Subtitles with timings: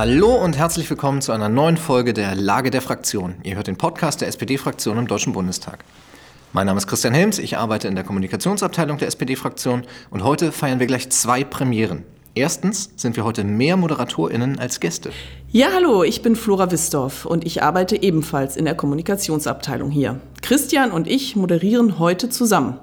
[0.00, 3.34] Hallo und herzlich willkommen zu einer neuen Folge der Lage der Fraktion.
[3.42, 5.84] Ihr hört den Podcast der SPD-Fraktion im Deutschen Bundestag.
[6.54, 10.80] Mein Name ist Christian Helms, ich arbeite in der Kommunikationsabteilung der SPD-Fraktion und heute feiern
[10.80, 12.04] wir gleich zwei Premieren.
[12.34, 15.10] Erstens sind wir heute mehr ModeratorInnen als Gäste.
[15.50, 20.18] Ja, hallo, ich bin Flora Wisdorf und ich arbeite ebenfalls in der Kommunikationsabteilung hier.
[20.40, 22.78] Christian und ich moderieren heute zusammen.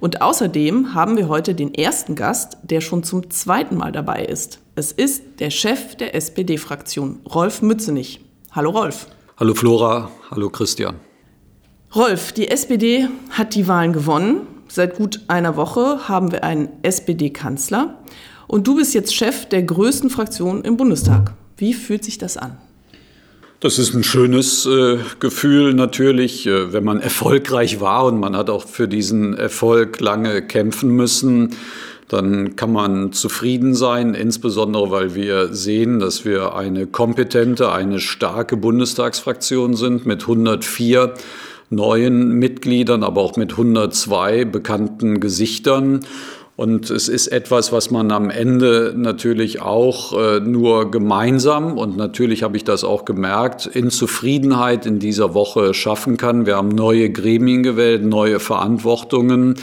[0.00, 4.61] Und außerdem haben wir heute den ersten Gast, der schon zum zweiten Mal dabei ist.
[4.74, 8.20] Es ist der Chef der SPD-Fraktion, Rolf Mützenich.
[8.52, 9.06] Hallo Rolf.
[9.36, 10.94] Hallo Flora, hallo Christian.
[11.94, 14.46] Rolf, die SPD hat die Wahlen gewonnen.
[14.68, 18.02] Seit gut einer Woche haben wir einen SPD-Kanzler.
[18.46, 21.34] Und du bist jetzt Chef der größten Fraktion im Bundestag.
[21.58, 22.56] Wie fühlt sich das an?
[23.60, 28.48] Das ist ein schönes äh, Gefühl natürlich, äh, wenn man erfolgreich war und man hat
[28.48, 31.54] auch für diesen Erfolg lange kämpfen müssen.
[32.12, 38.58] Dann kann man zufrieden sein, insbesondere weil wir sehen, dass wir eine kompetente, eine starke
[38.58, 41.14] Bundestagsfraktion sind mit 104
[41.70, 46.00] neuen Mitgliedern, aber auch mit 102 bekannten Gesichtern.
[46.54, 52.42] Und es ist etwas, was man am Ende natürlich auch äh, nur gemeinsam und natürlich
[52.42, 56.44] habe ich das auch gemerkt, in Zufriedenheit in dieser Woche schaffen kann.
[56.44, 59.54] Wir haben neue Gremien gewählt, neue Verantwortungen,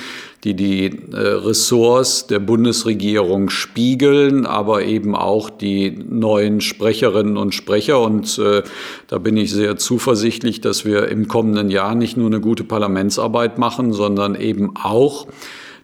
[0.43, 8.01] die die äh, Ressorts der Bundesregierung spiegeln, aber eben auch die neuen Sprecherinnen und Sprecher.
[8.01, 8.63] Und äh,
[9.07, 13.59] da bin ich sehr zuversichtlich, dass wir im kommenden Jahr nicht nur eine gute Parlamentsarbeit
[13.59, 15.27] machen, sondern eben auch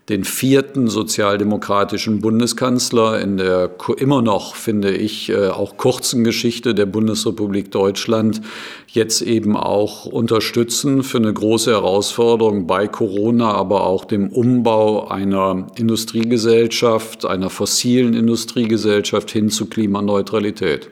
[0.10, 6.86] den vierten sozialdemokratischen Bundeskanzler in der immer noch, finde ich, äh, auch kurzen Geschichte der
[6.86, 8.42] Bundesrepublik Deutschland
[8.88, 15.68] jetzt eben auch unterstützen für eine große Herausforderung bei Corona, aber auch dem Umbau einer
[15.76, 20.92] Industriegesellschaft, einer fossilen Industriegesellschaft hin zu Klimaneutralität.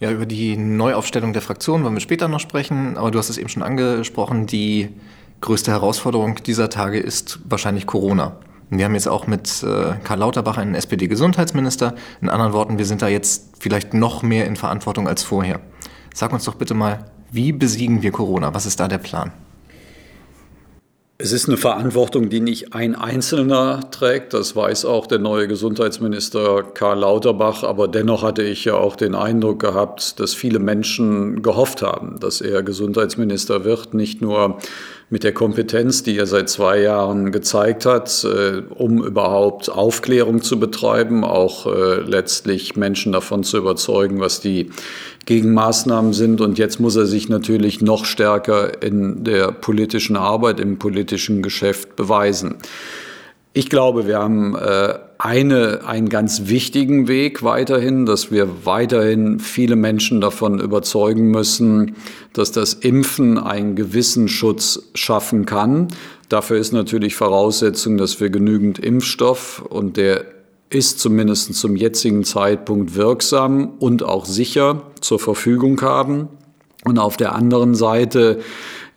[0.00, 3.38] Ja, über die Neuaufstellung der Fraktion wollen wir später noch sprechen, aber du hast es
[3.38, 4.90] eben schon angesprochen, die
[5.40, 8.36] größte Herausforderung dieser Tage ist wahrscheinlich Corona.
[8.68, 11.94] Wir haben jetzt auch mit äh, Karl Lauterbach einen SPD-Gesundheitsminister.
[12.20, 15.60] In anderen Worten, wir sind da jetzt vielleicht noch mehr in Verantwortung als vorher.
[16.12, 18.54] Sag uns doch bitte mal, wie besiegen wir Corona?
[18.54, 19.32] Was ist da der Plan?
[21.18, 24.34] Es ist eine Verantwortung, die nicht ein Einzelner trägt.
[24.34, 27.62] Das weiß auch der neue Gesundheitsminister Karl Lauterbach.
[27.62, 32.42] Aber dennoch hatte ich ja auch den Eindruck gehabt, dass viele Menschen gehofft haben, dass
[32.42, 33.94] er Gesundheitsminister wird.
[33.94, 34.58] Nicht nur
[35.08, 40.58] mit der Kompetenz, die er seit zwei Jahren gezeigt hat, äh, um überhaupt Aufklärung zu
[40.58, 44.70] betreiben, auch äh, letztlich Menschen davon zu überzeugen, was die
[45.26, 46.40] Gegenmaßnahmen sind.
[46.40, 51.94] Und jetzt muss er sich natürlich noch stärker in der politischen Arbeit, im politischen Geschäft
[51.94, 52.56] beweisen.
[53.58, 59.76] Ich glaube, wir haben äh, eine, einen ganz wichtigen Weg weiterhin, dass wir weiterhin viele
[59.76, 61.96] Menschen davon überzeugen müssen,
[62.34, 65.88] dass das Impfen einen gewissen Schutz schaffen kann.
[66.28, 70.26] Dafür ist natürlich Voraussetzung, dass wir genügend Impfstoff und der
[70.68, 76.28] ist zumindest zum jetzigen Zeitpunkt wirksam und auch sicher zur Verfügung haben.
[76.84, 78.40] Und auf der anderen Seite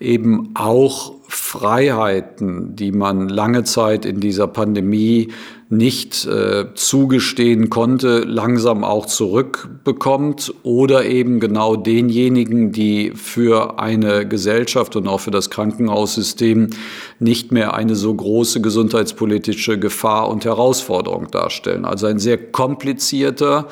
[0.02, 5.32] eben auch Freiheiten, die man lange Zeit in dieser Pandemie
[5.70, 14.96] nicht äh, zugestehen konnte, langsam auch zurückbekommt oder eben genau denjenigen, die für eine Gesellschaft
[14.96, 16.72] und auch für das Krankenhaussystem
[17.20, 21.86] nicht mehr eine so große gesundheitspolitische Gefahr und Herausforderung darstellen.
[21.86, 23.68] Also ein sehr komplizierter,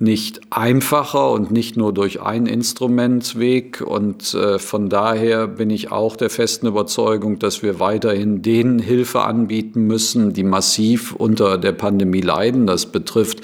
[0.00, 3.82] nicht einfacher und nicht nur durch ein Instrumentweg.
[3.82, 9.20] Und äh, von daher bin ich auch der festen Überzeugung, dass wir weiterhin denen Hilfe
[9.20, 12.66] anbieten müssen, die massiv unter der Pandemie leiden.
[12.66, 13.42] Das betrifft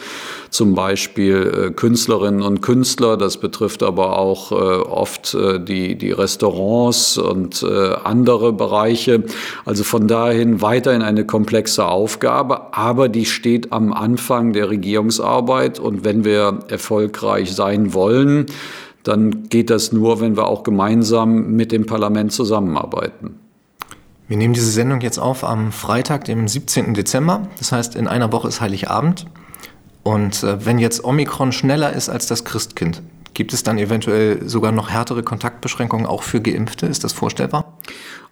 [0.51, 6.13] zum Beispiel äh, Künstlerinnen und Künstler, das betrifft aber auch äh, oft äh, die, die
[6.13, 7.65] Restaurants und
[8.05, 9.25] andere Bereiche.
[9.65, 16.05] Also von dahin weiterhin eine komplexe Aufgabe, aber die steht am Anfang der Regierungsarbeit und
[16.05, 18.47] wenn wir erfolgreich sein wollen,
[19.03, 23.39] dann geht das nur, wenn wir auch gemeinsam mit dem Parlament zusammenarbeiten.
[24.29, 26.95] Wir nehmen diese Sendung jetzt auf am Freitag, dem 17.
[26.95, 27.47] Dezember.
[27.59, 29.27] Das heißt, in einer Woche ist Heiligabend.
[30.07, 33.03] Und äh, wenn jetzt Omikron schneller ist als das Christkind,
[33.37, 36.87] Gibt es dann eventuell sogar noch härtere Kontaktbeschränkungen auch für Geimpfte?
[36.87, 37.77] Ist das vorstellbar?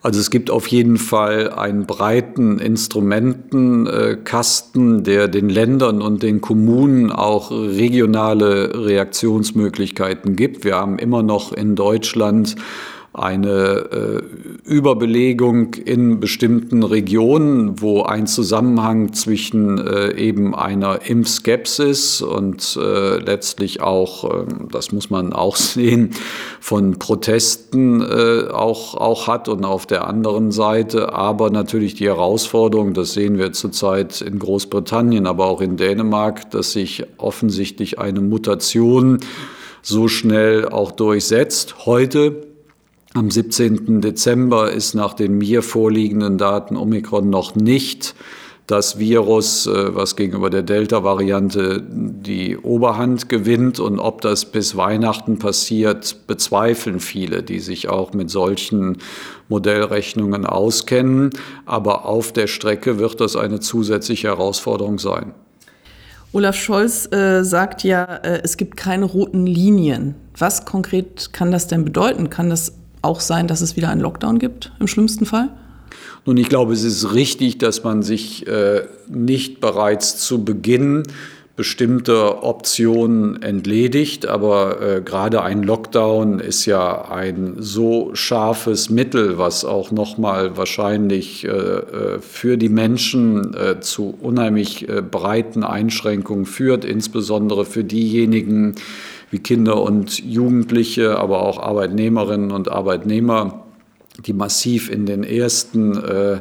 [0.01, 7.13] Also es gibt auf jeden Fall einen breiten Instrumentenkasten, der den Ländern und den Kommunen
[7.13, 10.65] auch regionale Reaktionsmöglichkeiten gibt.
[10.65, 12.57] Wir haben immer noch in Deutschland
[13.15, 14.23] eine
[14.67, 23.19] äh, Überbelegung in bestimmten Regionen, wo ein Zusammenhang zwischen äh, eben einer Impfskepsis und äh,
[23.19, 26.11] letztlich auch, äh, das muss man auch sehen,
[26.59, 32.95] von Protesten äh, auch, auch hat und auf der anderen Seite aber natürlich die Herausforderung,
[32.95, 39.21] das sehen wir zurzeit in Großbritannien, aber auch in Dänemark, dass sich offensichtlich eine Mutation
[39.83, 41.87] so schnell auch durchsetzt.
[41.87, 42.54] Heute
[43.15, 44.01] am 17.
[44.01, 48.15] Dezember ist nach den mir vorliegenden Daten Omikron noch nicht
[48.67, 53.79] das Virus, äh, was gegenüber der Delta-Variante die Oberhand gewinnt.
[53.79, 58.99] Und ob das bis Weihnachten passiert, bezweifeln viele, die sich auch mit solchen
[59.49, 61.31] Modellrechnungen auskennen.
[61.67, 65.35] Aber auf der Strecke wird das eine zusätzliche Herausforderung sein.
[66.33, 70.17] Olaf Scholz äh, sagt ja, äh, es gibt keine roten Linien.
[70.37, 72.29] Was konkret kann das denn bedeuten?
[72.29, 72.73] Kann das
[73.05, 75.51] auch sein, dass es wieder einen Lockdown gibt, im schlimmsten Fall?
[76.27, 81.03] Nun, ich glaube, es ist richtig, dass man sich äh, nicht bereits zu Beginn
[81.57, 89.65] bestimmte Optionen entledigt, aber äh, gerade ein Lockdown ist ja ein so scharfes Mittel, was
[89.65, 96.85] auch nochmal wahrscheinlich äh, äh, für die Menschen äh, zu unheimlich äh, breiten Einschränkungen führt,
[96.85, 98.75] insbesondere für diejenigen,
[99.31, 103.65] wie Kinder und Jugendliche, aber auch Arbeitnehmerinnen und Arbeitnehmer,
[104.25, 106.41] die massiv in den ersten äh,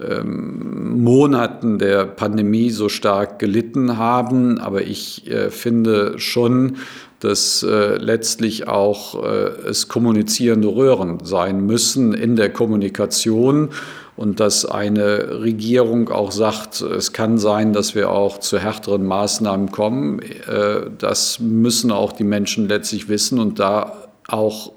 [0.00, 4.58] ähm, Monaten der Pandemie so stark gelitten haben.
[4.58, 6.78] Aber ich äh, finde schon,
[7.20, 13.70] dass äh, letztlich auch äh, es kommunizierende Röhren sein müssen in der Kommunikation
[14.16, 19.72] und dass eine Regierung auch sagt, es kann sein, dass wir auch zu härteren Maßnahmen
[19.72, 20.20] kommen.
[20.20, 24.72] Äh, das müssen auch die Menschen letztlich wissen und da auch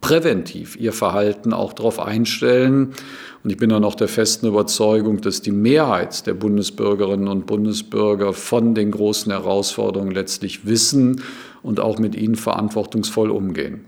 [0.00, 2.94] präventiv ihr Verhalten auch darauf einstellen.
[3.42, 8.32] Und ich bin auch noch der festen Überzeugung, dass die Mehrheit der Bundesbürgerinnen und Bundesbürger
[8.32, 11.22] von den großen Herausforderungen letztlich wissen
[11.62, 13.84] und auch mit ihnen verantwortungsvoll umgehen.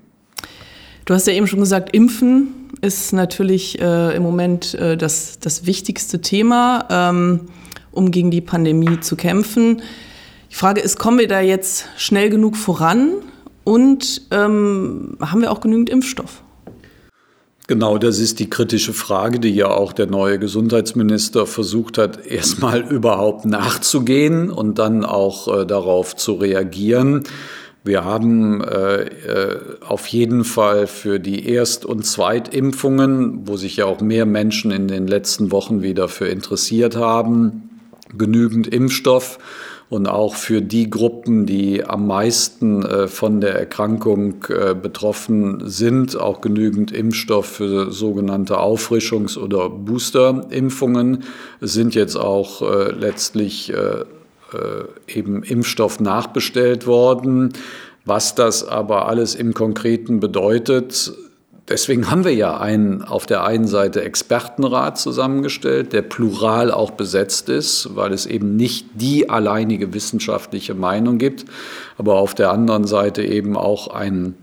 [1.09, 2.49] Du hast ja eben schon gesagt, Impfen
[2.83, 7.47] ist natürlich äh, im Moment äh, das, das wichtigste Thema, ähm,
[7.93, 9.81] um gegen die Pandemie zu kämpfen.
[10.51, 13.13] Die Frage ist, kommen wir da jetzt schnell genug voran
[13.65, 16.43] und ähm, haben wir auch genügend Impfstoff?
[17.69, 22.81] Genau, das ist die kritische Frage, die ja auch der neue Gesundheitsminister versucht hat, erstmal
[22.93, 27.25] überhaupt nachzugehen und dann auch äh, darauf zu reagieren.
[27.85, 33.87] Wir haben äh, äh, auf jeden Fall für die Erst- und Zweitimpfungen, wo sich ja
[33.87, 37.71] auch mehr Menschen in den letzten Wochen wieder für interessiert haben,
[38.17, 39.39] genügend Impfstoff
[39.91, 46.17] und auch für die Gruppen, die am meisten äh, von der Erkrankung äh, betroffen sind,
[46.19, 51.25] auch genügend Impfstoff für sogenannte Auffrischungs- oder Boosterimpfungen.
[51.61, 54.05] Sind jetzt auch äh, letztlich äh,
[55.07, 57.53] eben Impfstoff nachbestellt worden.
[58.05, 61.13] Was das aber alles im Konkreten bedeutet,
[61.69, 67.51] Deswegen haben wir ja einen auf der einen Seite Expertenrat zusammengestellt, der plural auch besetzt
[67.51, 71.45] ist, weil es eben nicht die alleinige wissenschaftliche Meinung gibt,
[71.99, 74.35] aber auf der anderen Seite eben auch einen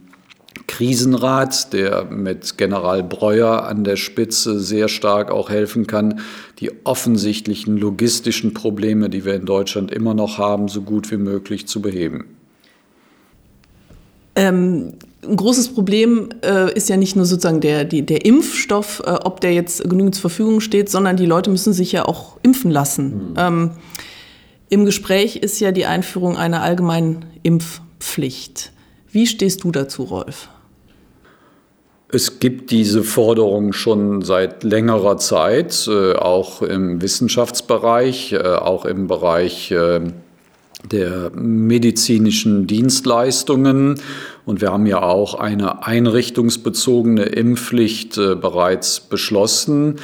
[0.67, 6.21] Krisenrat, der mit General Breuer an der Spitze sehr stark auch helfen kann,
[6.59, 11.67] die offensichtlichen logistischen Probleme, die wir in Deutschland immer noch haben, so gut wie möglich
[11.67, 12.25] zu beheben.
[14.35, 19.11] Ähm, ein großes Problem äh, ist ja nicht nur sozusagen der, die, der Impfstoff, äh,
[19.11, 22.69] ob der jetzt genügend zur Verfügung steht, sondern die Leute müssen sich ja auch impfen
[22.71, 23.29] lassen.
[23.29, 23.33] Mhm.
[23.37, 23.71] Ähm,
[24.69, 28.71] Im Gespräch ist ja die Einführung einer allgemeinen Impfpflicht.
[29.11, 30.49] Wie stehst du dazu, Rolf?
[32.15, 39.07] Es gibt diese Forderung schon seit längerer Zeit, äh, auch im Wissenschaftsbereich, äh, auch im
[39.07, 39.99] Bereich äh,
[40.89, 43.99] der medizinischen Dienstleistungen.
[44.45, 49.97] Und wir haben ja auch eine einrichtungsbezogene Impfpflicht bereits beschlossen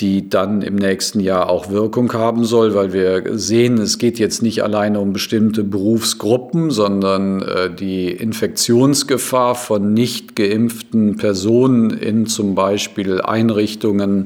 [0.00, 4.42] die dann im nächsten Jahr auch Wirkung haben soll, weil wir sehen, es geht jetzt
[4.42, 12.54] nicht alleine um bestimmte Berufsgruppen, sondern äh, die Infektionsgefahr von nicht geimpften Personen in zum
[12.54, 14.24] Beispiel Einrichtungen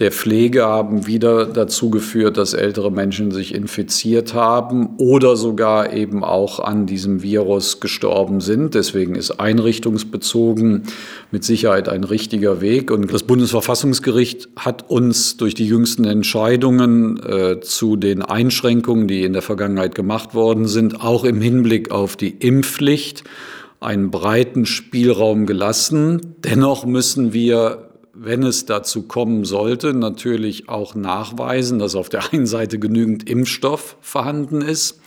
[0.00, 6.24] der Pflege haben wieder dazu geführt, dass ältere Menschen sich infiziert haben oder sogar eben
[6.24, 8.74] auch an diesem Virus gestorben sind.
[8.74, 10.82] Deswegen ist einrichtungsbezogen
[11.30, 12.90] mit Sicherheit ein richtiger Weg.
[12.90, 19.32] Und das Bundesverfassungsgericht hat uns durch die jüngsten Entscheidungen äh, zu den Einschränkungen, die in
[19.32, 23.22] der Vergangenheit gemacht worden sind, auch im Hinblick auf die Impfpflicht
[23.78, 26.34] einen breiten Spielraum gelassen.
[26.42, 27.83] Dennoch müssen wir
[28.14, 33.96] wenn es dazu kommen sollte, natürlich auch nachweisen, dass auf der einen Seite genügend Impfstoff
[34.00, 35.00] vorhanden ist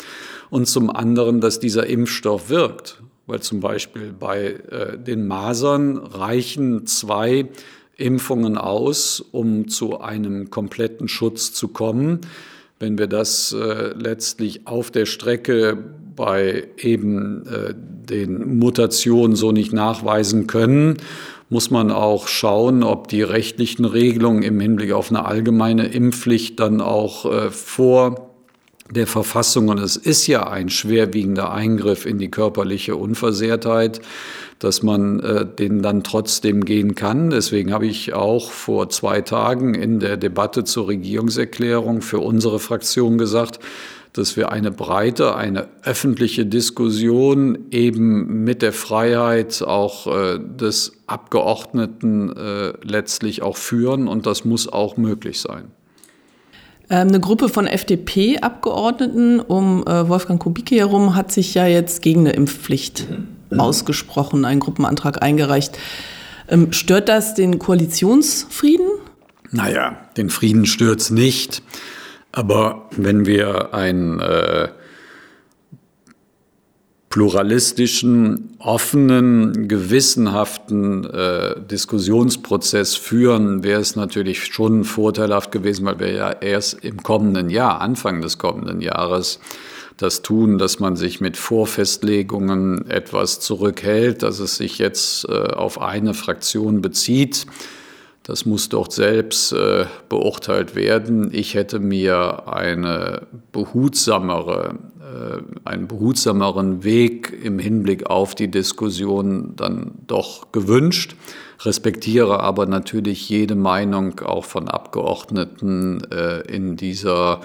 [0.49, 3.01] und zum anderen, dass dieser Impfstoff wirkt.
[3.25, 7.49] Weil zum Beispiel bei äh, den Masern reichen zwei
[7.97, 12.21] Impfungen aus, um zu einem kompletten Schutz zu kommen.
[12.79, 15.77] Wenn wir das äh, letztlich auf der Strecke
[16.15, 20.97] bei eben äh, den Mutationen so nicht nachweisen können,
[21.49, 26.81] muss man auch schauen, ob die rechtlichen Regelungen im Hinblick auf eine allgemeine Impfpflicht dann
[26.81, 28.31] auch äh, vor
[28.89, 33.99] der Verfassung, und es ist ja ein schwerwiegender Eingriff in die körperliche Unversehrtheit,
[34.59, 37.29] dass man äh, den dann trotzdem gehen kann.
[37.29, 43.17] Deswegen habe ich auch vor zwei Tagen in der Debatte zur Regierungserklärung für unsere Fraktion
[43.17, 43.59] gesagt,
[44.17, 52.35] dass wir eine breite, eine öffentliche Diskussion eben mit der Freiheit auch äh, des Abgeordneten
[52.35, 55.65] äh, letztlich auch führen und das muss auch möglich sein.
[56.89, 62.21] Ähm, eine Gruppe von FDP-Abgeordneten um äh, Wolfgang Kubicki herum hat sich ja jetzt gegen
[62.21, 63.07] eine Impfpflicht
[63.49, 63.59] mhm.
[63.59, 65.77] ausgesprochen, einen Gruppenantrag eingereicht.
[66.47, 68.87] Ähm, stört das den Koalitionsfrieden?
[69.51, 71.61] Naja, den Frieden stört es nicht.
[72.31, 74.69] Aber wenn wir einen äh,
[77.09, 86.31] pluralistischen, offenen, gewissenhaften äh, Diskussionsprozess führen, wäre es natürlich schon vorteilhaft gewesen, weil wir ja
[86.31, 89.39] erst im kommenden Jahr, Anfang des kommenden Jahres,
[89.97, 95.81] das tun, dass man sich mit Vorfestlegungen etwas zurückhält, dass es sich jetzt äh, auf
[95.81, 97.47] eine Fraktion bezieht.
[98.27, 101.29] Das muss dort selbst äh, beurteilt werden.
[101.31, 109.93] Ich hätte mir eine behutsamere, äh, einen behutsameren Weg im Hinblick auf die Diskussion dann
[110.07, 111.15] doch gewünscht,
[111.61, 117.39] respektiere aber natürlich jede Meinung auch von Abgeordneten äh, in dieser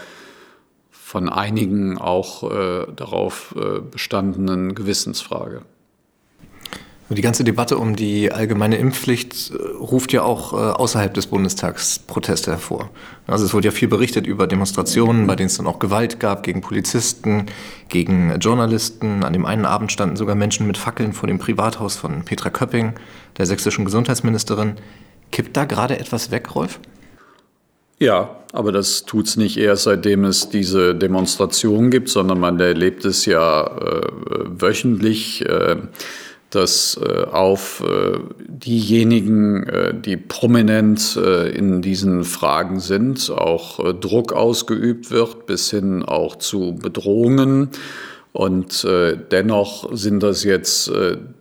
[0.90, 5.62] von einigen auch äh, darauf äh, bestandenen Gewissensfrage.
[7.14, 11.98] Die ganze Debatte um die allgemeine Impfpflicht äh, ruft ja auch äh, außerhalb des Bundestags
[11.98, 12.90] Proteste hervor.
[13.26, 16.42] Also es wurde ja viel berichtet über Demonstrationen, bei denen es dann auch Gewalt gab
[16.42, 17.46] gegen Polizisten,
[17.88, 19.24] gegen Journalisten.
[19.24, 22.94] An dem einen Abend standen sogar Menschen mit Fackeln vor dem Privathaus von Petra Köpping,
[23.36, 24.76] der sächsischen Gesundheitsministerin.
[25.30, 26.80] Kippt da gerade etwas weg, Rolf?
[27.98, 33.04] Ja, aber das tut es nicht erst seitdem es diese Demonstration gibt, sondern man erlebt
[33.04, 34.06] es ja äh,
[34.44, 35.44] wöchentlich.
[35.46, 35.76] Äh,
[36.52, 43.94] dass äh, auf äh, diejenigen, äh, die prominent äh, in diesen Fragen sind, auch äh,
[43.94, 47.70] Druck ausgeübt wird, bis hin auch zu Bedrohungen.
[48.32, 50.90] Und äh, dennoch sind das jetzt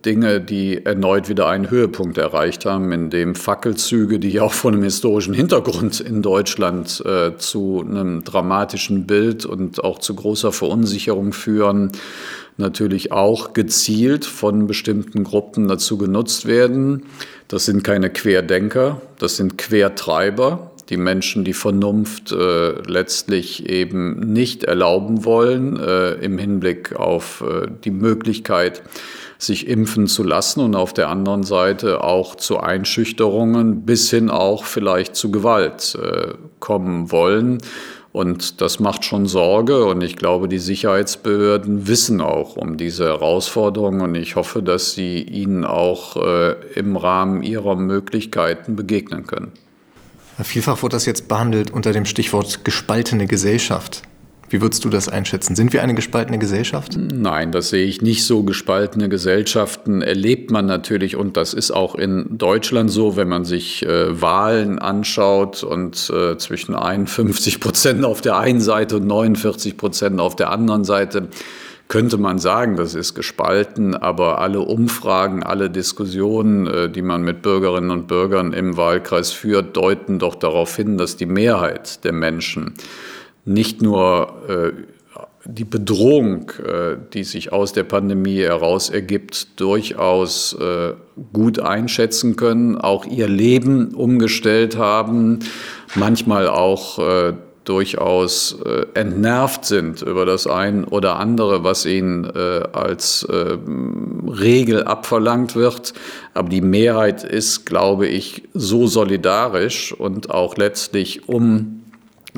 [0.04, 4.82] Dinge, die erneut wieder einen Höhepunkt erreicht haben, in dem Fackelzüge, die auch von einem
[4.82, 7.02] historischen Hintergrund in Deutschland
[7.38, 11.92] zu einem dramatischen Bild und auch zu großer Verunsicherung führen,
[12.56, 17.04] natürlich auch gezielt von bestimmten Gruppen dazu genutzt werden.
[17.48, 24.64] Das sind keine Querdenker, das sind Quertreiber, die Menschen die Vernunft äh, letztlich eben nicht
[24.64, 28.82] erlauben wollen äh, im Hinblick auf äh, die Möglichkeit,
[29.38, 34.64] sich impfen zu lassen und auf der anderen Seite auch zu Einschüchterungen bis hin auch
[34.64, 37.58] vielleicht zu Gewalt äh, kommen wollen.
[38.12, 44.02] Und das macht schon Sorge und ich glaube, die Sicherheitsbehörden wissen auch um diese Herausforderungen
[44.02, 49.52] und ich hoffe, dass sie ihnen auch äh, im Rahmen ihrer Möglichkeiten begegnen können.
[50.42, 54.02] Vielfach wird das jetzt behandelt unter dem Stichwort gespaltene Gesellschaft.
[54.52, 55.56] Wie würdest du das einschätzen?
[55.56, 56.98] Sind wir eine gespaltene Gesellschaft?
[56.98, 58.42] Nein, das sehe ich nicht so.
[58.42, 63.82] Gespaltene Gesellschaften erlebt man natürlich und das ist auch in Deutschland so, wenn man sich
[63.86, 70.20] äh, Wahlen anschaut und äh, zwischen 51 Prozent auf der einen Seite und 49 Prozent
[70.20, 71.28] auf der anderen Seite
[71.88, 77.40] könnte man sagen, das ist gespalten, aber alle Umfragen, alle Diskussionen, äh, die man mit
[77.40, 82.74] Bürgerinnen und Bürgern im Wahlkreis führt, deuten doch darauf hin, dass die Mehrheit der Menschen
[83.44, 84.72] nicht nur äh,
[85.44, 90.94] die Bedrohung, äh, die sich aus der Pandemie heraus ergibt, durchaus äh,
[91.32, 95.40] gut einschätzen können, auch ihr Leben umgestellt haben,
[95.94, 96.98] manchmal auch
[97.64, 98.56] durchaus
[98.94, 103.58] entnervt sind über das ein oder andere, was ihnen als äh,
[104.26, 105.92] Regel abverlangt wird.
[106.32, 111.82] Aber die Mehrheit ist, glaube ich, so solidarisch und auch letztlich um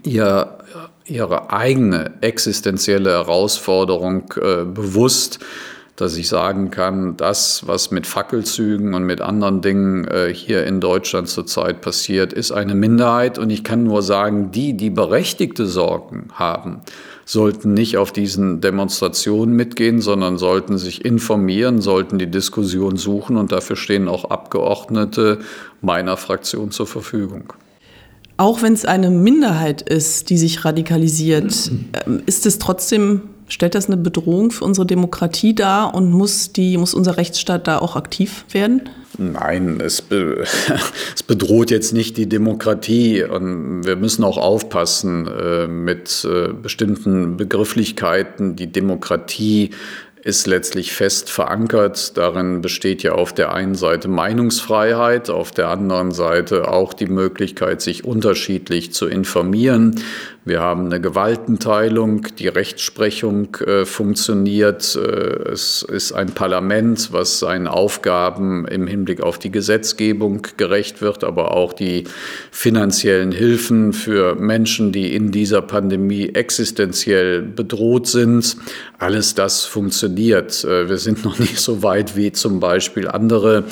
[0.02, 0.58] ihr
[1.06, 5.40] ihre eigene existenzielle Herausforderung äh, bewusst,
[5.96, 10.80] dass ich sagen kann, das, was mit Fackelzügen und mit anderen Dingen äh, hier in
[10.80, 13.38] Deutschland zurzeit passiert, ist eine Minderheit.
[13.38, 16.80] Und ich kann nur sagen, die, die berechtigte Sorgen haben,
[17.24, 23.36] sollten nicht auf diesen Demonstrationen mitgehen, sondern sollten sich informieren, sollten die Diskussion suchen.
[23.36, 25.38] Und dafür stehen auch Abgeordnete
[25.80, 27.52] meiner Fraktion zur Verfügung.
[28.36, 31.70] Auch wenn es eine Minderheit ist, die sich radikalisiert,
[32.06, 36.78] ähm, ist es trotzdem Stellt das eine Bedrohung für unsere Demokratie dar und muss, die,
[36.78, 38.88] muss unser Rechtsstaat da auch aktiv werden?
[39.18, 40.44] Nein, es, be
[41.14, 47.36] es bedroht jetzt nicht die Demokratie und wir müssen auch aufpassen äh, mit äh, bestimmten
[47.36, 48.56] Begrifflichkeiten.
[48.56, 49.70] Die Demokratie
[50.24, 52.16] ist letztlich fest verankert.
[52.16, 57.82] Darin besteht ja auf der einen Seite Meinungsfreiheit, auf der anderen Seite auch die Möglichkeit,
[57.82, 60.00] sich unterschiedlich zu informieren.
[60.46, 64.94] Wir haben eine Gewaltenteilung, die Rechtsprechung äh, funktioniert.
[64.94, 71.24] Äh, es ist ein Parlament, was seinen Aufgaben im Hinblick auf die Gesetzgebung gerecht wird,
[71.24, 72.04] aber auch die
[72.50, 78.58] finanziellen Hilfen für Menschen, die in dieser Pandemie existenziell bedroht sind.
[78.98, 80.62] Alles das funktioniert.
[80.62, 83.64] Äh, wir sind noch nicht so weit wie zum Beispiel andere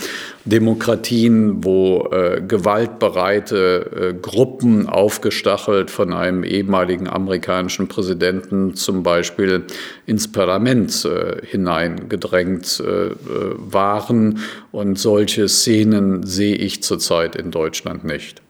[0.45, 9.65] Demokratien, wo äh, gewaltbereite äh, Gruppen aufgestachelt von einem ehemaligen amerikanischen Präsidenten zum Beispiel
[10.07, 13.11] ins Parlament äh, hineingedrängt äh,
[13.57, 14.41] waren.
[14.73, 18.43] Und solche Szenen sehe ich zurzeit in Deutschland nicht.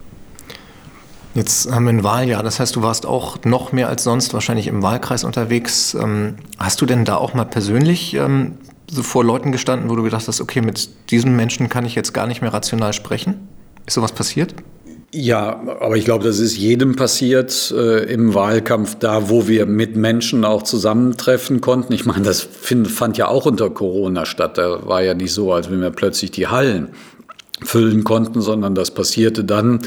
[1.34, 4.66] Jetzt haben wir ein Wahljahr, das heißt, du warst auch noch mehr als sonst wahrscheinlich
[4.66, 5.94] im Wahlkreis unterwegs.
[5.94, 8.58] Ähm, hast du denn da auch mal persönlich ähm,
[8.92, 12.12] so vor Leuten gestanden, wo du gedacht hast, okay, mit diesem Menschen kann ich jetzt
[12.12, 13.48] gar nicht mehr rational sprechen?
[13.86, 14.54] Ist sowas passiert?
[15.14, 19.94] Ja, aber ich glaube, das ist jedem passiert äh, im Wahlkampf, da wo wir mit
[19.94, 21.92] Menschen auch zusammentreffen konnten.
[21.92, 24.56] Ich meine, das find, fand ja auch unter Corona statt.
[24.56, 26.88] Da war ja nicht so, als wenn wir plötzlich die Hallen
[27.62, 29.80] füllen konnten, sondern das passierte dann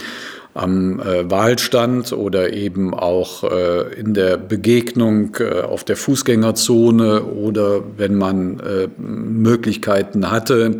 [0.55, 7.83] am äh, Wahlstand oder eben auch äh, in der Begegnung äh, auf der Fußgängerzone oder
[7.97, 10.79] wenn man äh, Möglichkeiten hatte,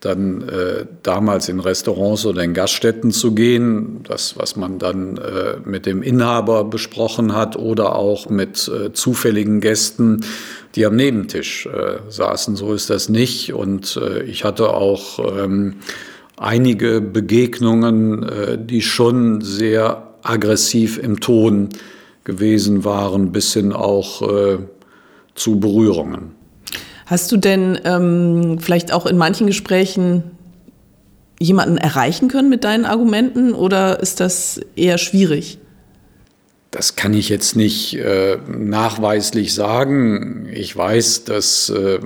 [0.00, 5.56] dann äh, damals in Restaurants oder in Gaststätten zu gehen, das, was man dann äh,
[5.66, 10.24] mit dem Inhaber besprochen hat oder auch mit zufälligen Gästen,
[10.76, 11.68] die am Nebentisch
[12.08, 12.56] saßen.
[12.56, 13.52] So ist das nicht.
[13.52, 15.74] Und ich hatte auch ähm,
[16.40, 21.68] einige Begegnungen, äh, die schon sehr aggressiv im Ton
[22.24, 24.58] gewesen waren, bis hin auch äh,
[25.34, 26.32] zu Berührungen.
[27.06, 30.22] Hast du denn ähm, vielleicht auch in manchen Gesprächen
[31.38, 35.58] jemanden erreichen können mit deinen Argumenten oder ist das eher schwierig?
[36.70, 40.48] Das kann ich jetzt nicht äh, nachweislich sagen.
[40.52, 41.98] Ich weiß, dass, äh,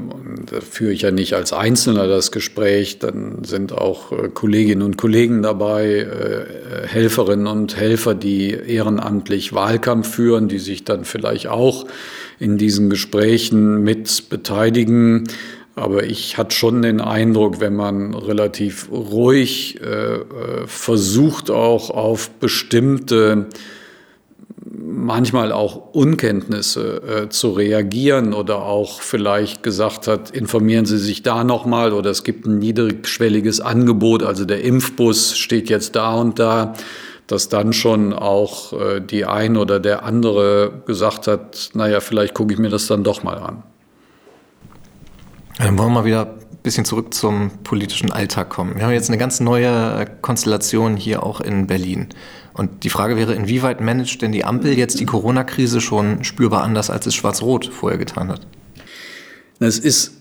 [0.50, 4.96] da führe ich ja nicht als Einzelner das Gespräch, dann sind auch äh, Kolleginnen und
[4.96, 11.84] Kollegen dabei, äh, Helferinnen und Helfer, die ehrenamtlich Wahlkampf führen, die sich dann vielleicht auch
[12.38, 15.24] in diesen Gesprächen mit beteiligen.
[15.74, 20.22] Aber ich hatte schon den Eindruck, wenn man relativ ruhig äh, äh,
[20.66, 23.48] versucht, auch auf bestimmte
[24.70, 31.44] manchmal auch Unkenntnisse äh, zu reagieren oder auch vielleicht gesagt hat, informieren Sie sich da
[31.44, 36.74] nochmal oder es gibt ein niedrigschwelliges Angebot, also der Impfbus steht jetzt da und da,
[37.26, 42.54] dass dann schon auch äh, die ein oder der andere gesagt hat, naja, vielleicht gucke
[42.54, 43.62] ich mir das dann doch mal an.
[45.58, 48.76] Dann wollen wir mal wieder ein bisschen zurück zum politischen Alltag kommen.
[48.76, 52.08] Wir haben jetzt eine ganz neue Konstellation hier auch in Berlin.
[52.54, 56.88] Und die Frage wäre, inwieweit managt denn die Ampel jetzt die Corona-Krise schon spürbar anders,
[56.88, 58.46] als es Schwarz-Rot vorher getan hat?
[59.58, 60.12] Es ist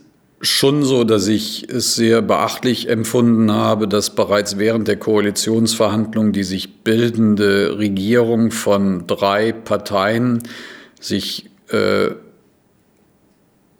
[0.41, 6.43] schon so, dass ich es sehr beachtlich empfunden habe, dass bereits während der Koalitionsverhandlungen die
[6.43, 10.43] sich bildende Regierung von drei Parteien
[11.00, 12.12] sich äh,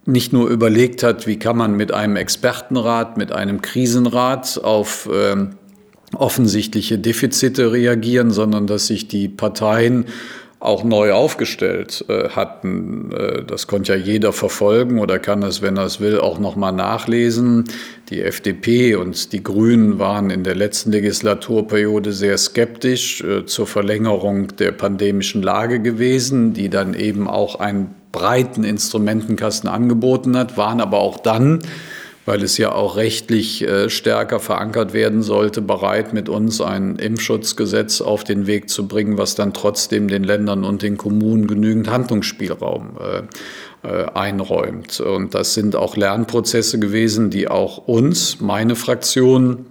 [0.06, 5.36] nicht nur überlegt hat, wie kann man mit einem Expertenrat, mit einem Krisenrat auf äh,
[6.15, 10.06] offensichtliche Defizite reagieren, sondern dass sich die Parteien
[10.63, 13.12] auch neu aufgestellt äh, hatten.
[13.12, 16.56] Äh, das konnte ja jeder verfolgen oder kann es, wenn er es will, auch noch
[16.56, 17.65] mal nachlesen.
[18.10, 24.56] Die FDP und die Grünen waren in der letzten Legislaturperiode sehr skeptisch äh, zur Verlängerung
[24.56, 30.99] der pandemischen Lage gewesen, die dann eben auch einen breiten Instrumentenkasten angeboten hat, waren aber
[30.99, 31.60] auch dann
[32.25, 38.01] weil es ja auch rechtlich äh, stärker verankert werden sollte, bereit mit uns ein Impfschutzgesetz
[38.01, 42.97] auf den Weg zu bringen, was dann trotzdem den Ländern und den Kommunen genügend Handlungsspielraum
[42.99, 44.99] äh, äh, einräumt.
[45.01, 49.65] Und das sind auch Lernprozesse gewesen, die auch uns, meine Fraktion,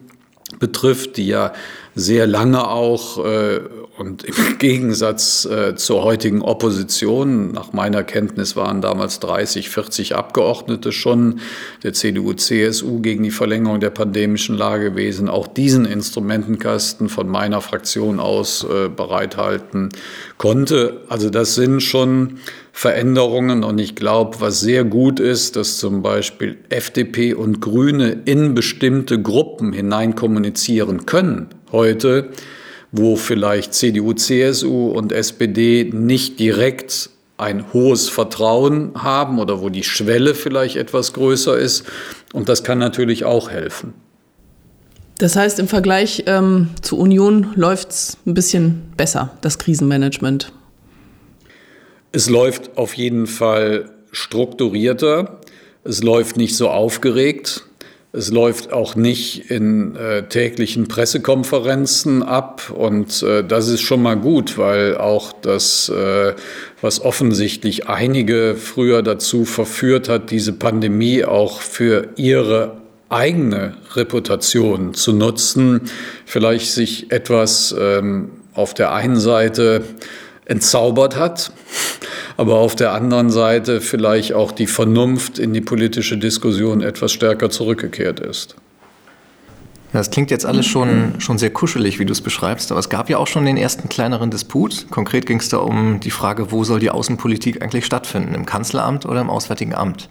[0.59, 1.53] betrifft, die ja
[1.95, 3.61] sehr lange auch äh,
[3.99, 10.93] und im Gegensatz äh, zur heutigen Opposition, nach meiner Kenntnis waren damals 30, 40 Abgeordnete
[10.93, 11.41] schon
[11.83, 17.61] der CDU, CSU gegen die Verlängerung der pandemischen Lage gewesen, auch diesen Instrumentenkasten von meiner
[17.61, 19.91] Fraktion aus äh, bereithalten
[20.39, 21.03] konnte.
[21.09, 22.39] Also das sind schon
[22.73, 28.55] Veränderungen und ich glaube, was sehr gut ist, dass zum Beispiel FDP und Grüne in
[28.55, 32.29] bestimmte Gruppen hinein kommunizieren können heute,
[32.93, 39.83] wo vielleicht CDU, CSU und SPD nicht direkt ein hohes Vertrauen haben oder wo die
[39.83, 41.85] Schwelle vielleicht etwas größer ist.
[42.33, 43.95] Und das kann natürlich auch helfen.
[45.19, 50.53] Das heißt, im Vergleich ähm, zur Union läuft es ein bisschen besser, das Krisenmanagement.
[52.13, 55.41] Es läuft auf jeden Fall strukturierter.
[55.85, 57.65] Es läuft nicht so aufgeregt.
[58.15, 64.19] Es läuft auch nicht in äh, täglichen Pressekonferenzen ab und äh, das ist schon mal
[64.19, 66.35] gut, weil auch das, äh,
[66.83, 75.15] was offensichtlich einige früher dazu verführt hat, diese Pandemie auch für ihre eigene Reputation zu
[75.15, 75.81] nutzen,
[76.27, 79.85] vielleicht sich etwas ähm, auf der einen Seite
[80.53, 81.53] entzaubert hat
[82.37, 87.51] aber auf der anderen Seite vielleicht auch die Vernunft in die politische Diskussion etwas stärker
[87.51, 88.57] zurückgekehrt ist.
[89.93, 93.11] Das klingt jetzt alles schon, schon sehr kuschelig, wie du es beschreibst, aber es gab
[93.11, 94.87] ja auch schon den ersten kleineren Disput.
[94.91, 99.05] Konkret ging es da um die Frage, wo soll die Außenpolitik eigentlich stattfinden, im Kanzleramt
[99.05, 100.09] oder im Auswärtigen Amt?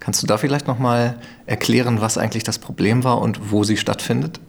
[0.00, 4.40] Kannst du da vielleicht nochmal erklären, was eigentlich das Problem war und wo sie stattfindet?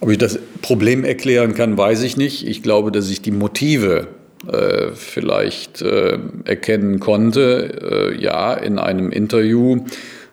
[0.00, 2.46] Ob ich das Problem erklären kann, weiß ich nicht.
[2.46, 4.08] Ich glaube, dass ich die Motive
[4.46, 8.12] äh, vielleicht äh, erkennen konnte.
[8.14, 9.84] Äh, ja, in einem Interview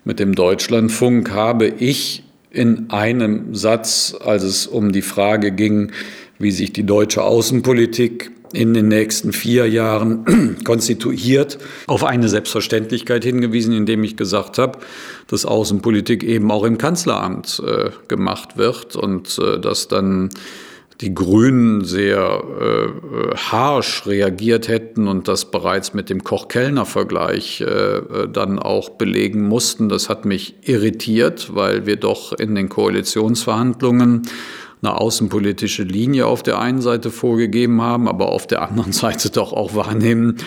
[0.05, 5.91] mit dem Deutschlandfunk habe ich in einem Satz, als es um die Frage ging,
[6.39, 13.73] wie sich die deutsche Außenpolitik in den nächsten vier Jahren konstituiert, auf eine Selbstverständlichkeit hingewiesen,
[13.73, 14.79] indem ich gesagt habe,
[15.27, 20.29] dass Außenpolitik eben auch im Kanzleramt äh, gemacht wird und äh, dass dann
[21.01, 28.57] die Grünen sehr äh, harsch reagiert hätten und das bereits mit dem Koch-Kellner-Vergleich äh, dann
[28.57, 29.89] auch belegen mussten.
[29.89, 34.23] Das hat mich irritiert, weil wir doch in den Koalitionsverhandlungen
[34.81, 39.53] eine außenpolitische Linie auf der einen Seite vorgegeben haben, aber auf der anderen Seite doch
[39.53, 40.37] auch wahrnehmen,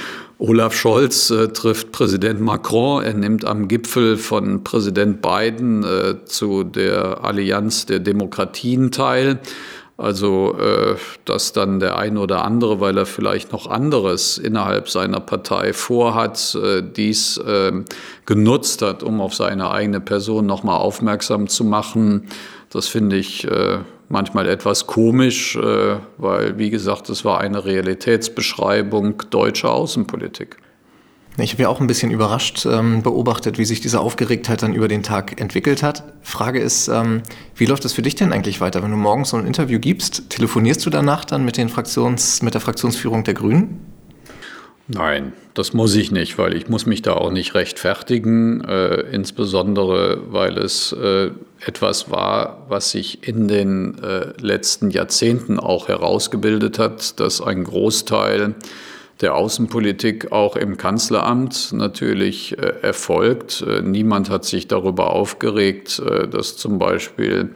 [0.41, 6.65] Olaf Scholz äh, trifft Präsident Macron, er nimmt am Gipfel von Präsident Biden äh, zu
[6.65, 9.39] der Allianz der Demokratien teil.
[10.01, 15.21] Also, äh, dass dann der eine oder andere, weil er vielleicht noch anderes innerhalb seiner
[15.21, 17.73] Partei vorhat, äh, dies äh,
[18.25, 22.29] genutzt hat, um auf seine eigene Person nochmal aufmerksam zu machen,
[22.71, 23.49] das finde ich
[24.09, 25.59] manchmal etwas komisch,
[26.19, 30.57] weil, wie gesagt, es war eine Realitätsbeschreibung deutscher Außenpolitik.
[31.41, 34.89] Ich habe ja auch ein bisschen überrascht ähm, beobachtet, wie sich diese Aufgeregtheit dann über
[34.89, 36.05] den Tag entwickelt hat.
[36.23, 37.23] Frage ist, ähm,
[37.57, 38.83] wie läuft es für dich denn eigentlich weiter?
[38.83, 42.55] Wenn du morgens so ein Interview gibst, telefonierst du danach dann mit, den Fraktions-, mit
[42.55, 43.81] der Fraktionsführung der Grünen?
[44.93, 50.33] Nein, das muss ich nicht, weil ich muss mich da auch nicht rechtfertigen, äh, insbesondere
[50.33, 51.31] weil es äh,
[51.65, 58.57] etwas war, was sich in den äh, letzten Jahrzehnten auch herausgebildet hat, dass ein Großteil
[59.21, 63.63] der Außenpolitik auch im Kanzleramt natürlich äh, erfolgt.
[63.67, 67.51] Äh, niemand hat sich darüber aufgeregt, äh, dass zum Beispiel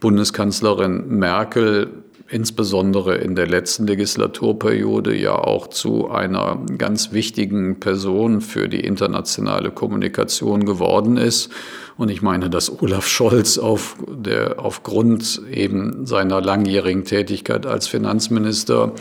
[0.00, 1.88] Bundeskanzlerin Merkel
[2.30, 9.70] insbesondere in der letzten Legislaturperiode ja auch zu einer ganz wichtigen Person für die internationale
[9.70, 11.50] Kommunikation geworden ist.
[11.98, 18.92] Und ich meine, dass Olaf Scholz auf der, aufgrund eben seiner langjährigen Tätigkeit als Finanzminister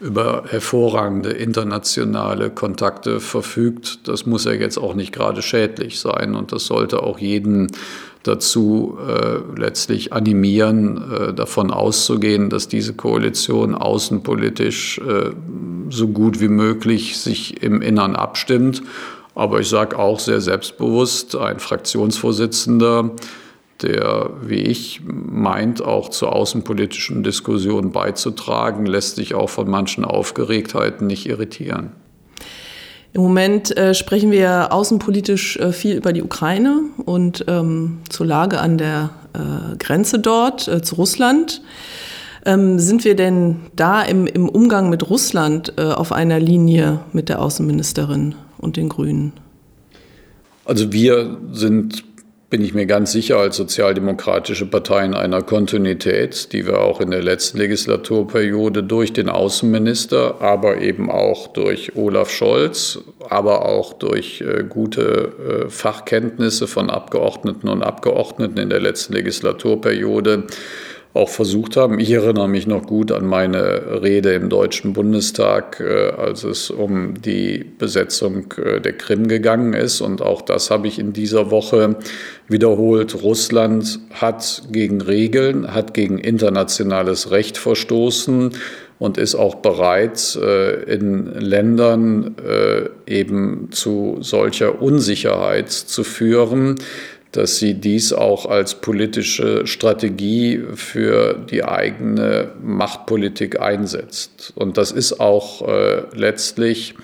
[0.00, 6.34] über hervorragende internationale Kontakte verfügt, das muss ja jetzt auch nicht gerade schädlich sein.
[6.34, 7.72] Und das sollte auch jeden
[8.22, 15.30] dazu äh, letztlich animieren, äh, davon auszugehen, dass diese Koalition außenpolitisch äh,
[15.90, 18.82] so gut wie möglich sich im Innern abstimmt.
[19.36, 23.10] Aber ich sage auch sehr selbstbewusst, ein Fraktionsvorsitzender,
[23.82, 31.06] der, wie ich, meint, auch zur außenpolitischen Diskussion beizutragen, lässt sich auch von manchen Aufgeregtheiten
[31.06, 31.92] nicht irritieren.
[33.12, 38.58] Im Moment äh, sprechen wir außenpolitisch äh, viel über die Ukraine und ähm, zur Lage
[38.58, 41.60] an der äh, Grenze dort äh, zu Russland.
[42.46, 47.28] Ähm, sind wir denn da im, im Umgang mit Russland äh, auf einer Linie mit
[47.28, 48.34] der Außenministerin
[48.66, 49.32] und den Grünen?
[50.66, 52.04] Also wir sind
[52.48, 57.10] bin ich mir ganz sicher, als sozialdemokratische Partei in einer Kontinuität, die wir auch in
[57.10, 64.42] der letzten Legislaturperiode durch den Außenminister, aber eben auch durch Olaf Scholz, aber auch durch
[64.42, 70.44] äh, gute äh, Fachkenntnisse von Abgeordneten und Abgeordneten in der letzten Legislaturperiode
[71.16, 71.98] auch versucht haben.
[71.98, 77.20] Ich erinnere mich noch gut an meine Rede im Deutschen Bundestag, äh, als es um
[77.20, 80.00] die Besetzung äh, der Krim gegangen ist.
[80.00, 81.96] Und auch das habe ich in dieser Woche
[82.48, 83.22] wiederholt.
[83.22, 88.50] Russland hat gegen Regeln, hat gegen internationales Recht verstoßen
[88.98, 92.36] und ist auch bereit, äh, in Ländern
[93.06, 96.76] eben zu solcher Unsicherheit zu führen,
[97.36, 104.54] dass sie dies auch als politische Strategie für die eigene Machtpolitik einsetzt.
[104.56, 106.94] Und das ist auch äh, letztlich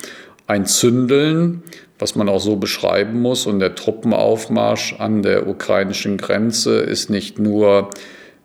[0.47, 1.63] ein Zündeln,
[1.99, 3.47] was man auch so beschreiben muss.
[3.47, 7.91] Und der Truppenaufmarsch an der ukrainischen Grenze ist nicht nur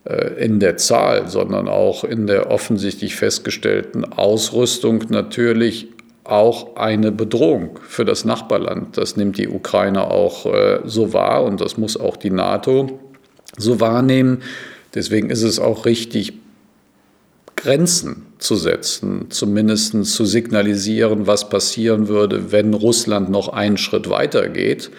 [0.04, 5.88] äh, in der Zahl, sondern auch in der offensichtlich festgestellten Ausrüstung natürlich
[6.29, 8.97] auch eine Bedrohung für das Nachbarland.
[8.97, 12.99] Das nimmt die Ukraine auch äh, so wahr und das muss auch die NATO
[13.57, 14.43] so wahrnehmen.
[14.93, 16.33] Deswegen ist es auch richtig,
[17.55, 24.47] Grenzen zu setzen, zumindest zu signalisieren, was passieren würde, wenn Russland noch einen Schritt weiter
[24.47, 24.91] geht.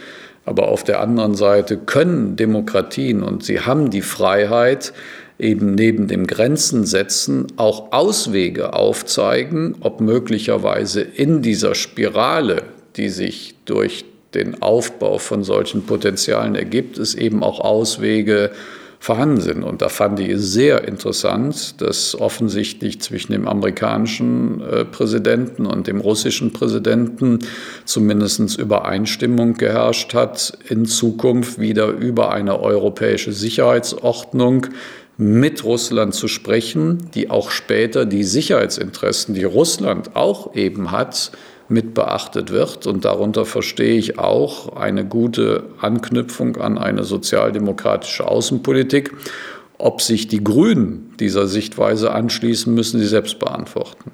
[0.45, 4.93] Aber auf der anderen Seite können Demokratien und sie haben die Freiheit,
[5.39, 12.63] eben neben dem Grenzen setzen auch Auswege aufzeigen, ob möglicherweise in dieser Spirale,
[12.97, 18.51] die sich durch den Aufbau von solchen Potenzialen ergibt, es eben auch Auswege
[19.01, 19.63] vorhanden sind.
[19.63, 25.87] Und da fand ich es sehr interessant, dass offensichtlich zwischen dem amerikanischen äh, Präsidenten und
[25.87, 27.39] dem russischen Präsidenten
[27.85, 34.67] zumindest Übereinstimmung geherrscht hat, in Zukunft wieder über eine europäische Sicherheitsordnung
[35.19, 41.33] mit Russland zu sprechen, die auch später die Sicherheitsinteressen, die Russland auch eben hat,
[41.69, 42.87] mit beachtet wird.
[42.87, 49.13] Und darunter verstehe ich auch eine gute Anknüpfung an eine sozialdemokratische Außenpolitik.
[49.77, 54.13] Ob sich die Grünen dieser Sichtweise anschließen, müssen sie selbst beantworten.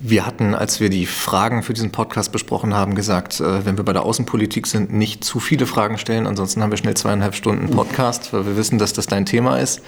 [0.00, 3.84] Wir hatten, als wir die Fragen für diesen Podcast besprochen haben, gesagt, äh, wenn wir
[3.84, 6.28] bei der Außenpolitik sind, nicht zu viele Fragen stellen.
[6.28, 9.80] Ansonsten haben wir schnell zweieinhalb Stunden Podcast, weil wir wissen, dass das dein Thema ist.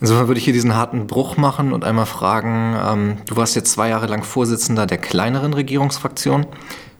[0.00, 3.70] Insofern würde ich hier diesen harten Bruch machen und einmal fragen, ähm, du warst jetzt
[3.70, 6.46] zwei Jahre lang Vorsitzender der kleineren Regierungsfraktion.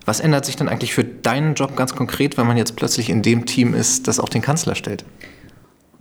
[0.05, 3.23] Was ändert sich denn eigentlich für deinen Job ganz konkret, wenn man jetzt plötzlich in
[3.23, 5.05] dem Team ist, das auch den Kanzler stellt?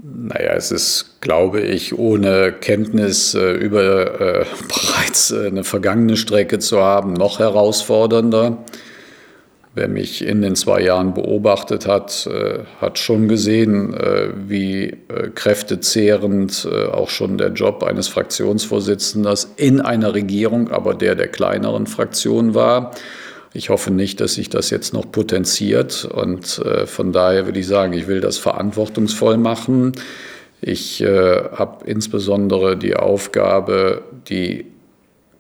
[0.10, 6.60] Naja, es ist, glaube ich, ohne Kenntnis äh, über äh, bereits äh, eine vergangene Strecke
[6.60, 8.60] zu haben, noch herausfordernder.
[9.74, 15.30] Wer mich in den zwei Jahren beobachtet hat, äh, hat schon gesehen, äh, wie äh,
[15.36, 22.56] kräftezehrend auch schon der Job eines Fraktionsvorsitzenden in einer Regierung, aber der der kleineren Fraktion
[22.56, 22.92] war.
[23.54, 26.06] Ich hoffe nicht, dass sich das jetzt noch potenziert.
[26.06, 29.94] Und äh, von daher würde ich sagen, ich will das verantwortungsvoll machen.
[30.62, 34.66] Ich äh, habe insbesondere die Aufgabe, die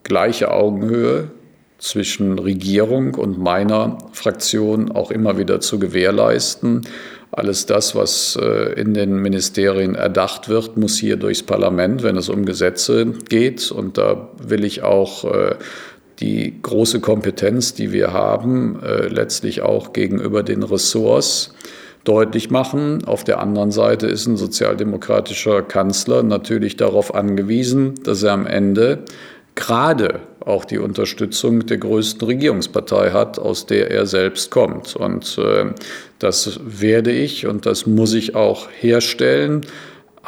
[0.03, 1.31] gleiche Augenhöhe
[1.79, 6.87] zwischen Regierung und meiner Fraktion auch immer wieder zu gewährleisten.
[7.31, 12.29] Alles das, was äh, in den Ministerien erdacht wird, muss hier durchs Parlament, wenn es
[12.29, 13.69] um Gesetze geht.
[13.71, 15.25] Und da will ich auch
[16.19, 21.53] die große Kompetenz, die wir haben, äh, letztlich auch gegenüber den Ressorts
[22.03, 23.03] deutlich machen.
[23.05, 28.99] Auf der anderen Seite ist ein sozialdemokratischer Kanzler natürlich darauf angewiesen, dass er am Ende
[29.55, 34.95] gerade auch die Unterstützung der größten Regierungspartei hat, aus der er selbst kommt.
[34.95, 35.65] Und äh,
[36.19, 39.65] das werde ich und das muss ich auch herstellen.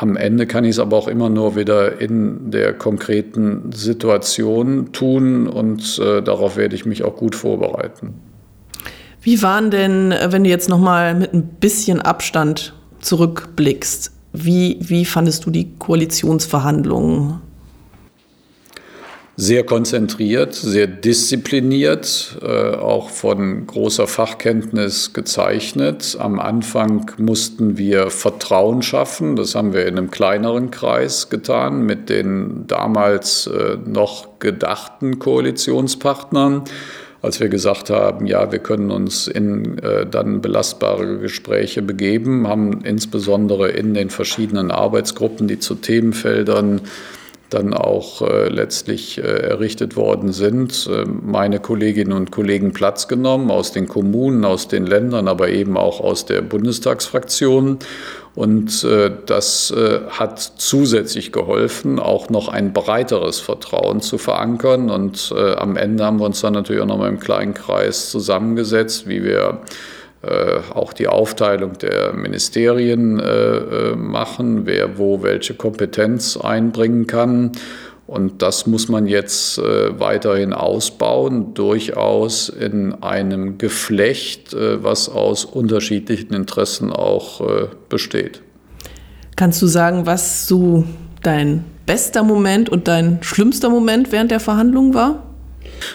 [0.01, 5.45] Am Ende kann ich es aber auch immer nur wieder in der konkreten Situation tun
[5.45, 8.13] und äh, darauf werde ich mich auch gut vorbereiten.
[9.21, 15.03] Wie waren denn, wenn du jetzt noch mal mit ein bisschen Abstand zurückblickst, wie, wie
[15.03, 17.41] fandest du die Koalitionsverhandlungen
[19.39, 26.17] sehr konzentriert, sehr diszipliniert, äh, auch von großer Fachkenntnis gezeichnet.
[26.19, 29.37] Am Anfang mussten wir Vertrauen schaffen.
[29.37, 36.65] Das haben wir in einem kleineren Kreis getan mit den damals äh, noch gedachten Koalitionspartnern.
[37.21, 42.81] als wir gesagt haben, ja, wir können uns in äh, dann belastbare Gespräche begeben, haben
[42.83, 46.81] insbesondere in den verschiedenen Arbeitsgruppen, die zu Themenfeldern
[47.49, 53.49] dann auch äh, letztlich äh, errichtet worden sind, äh, meine Kolleginnen und Kollegen Platz genommen
[53.51, 57.79] aus den Kommunen, aus den Ländern, aber eben auch aus der Bundestagsfraktion.
[58.35, 64.89] Und äh, das äh, hat zusätzlich geholfen, auch noch ein breiteres Vertrauen zu verankern.
[64.89, 68.11] Und äh, am Ende haben wir uns dann natürlich auch noch mal im kleinen Kreis
[68.11, 69.61] zusammengesetzt, wie wir
[70.21, 77.53] äh, auch die Aufteilung der Ministerien äh, äh, machen, wer wo welche Kompetenz einbringen kann.
[78.05, 86.91] Und das muss man jetzt weiterhin ausbauen, durchaus in einem Geflecht, was aus unterschiedlichen Interessen
[86.91, 88.41] auch besteht.
[89.35, 90.85] Kannst du sagen, was so
[91.21, 95.28] dein bester Moment und dein schlimmster Moment während der Verhandlungen war?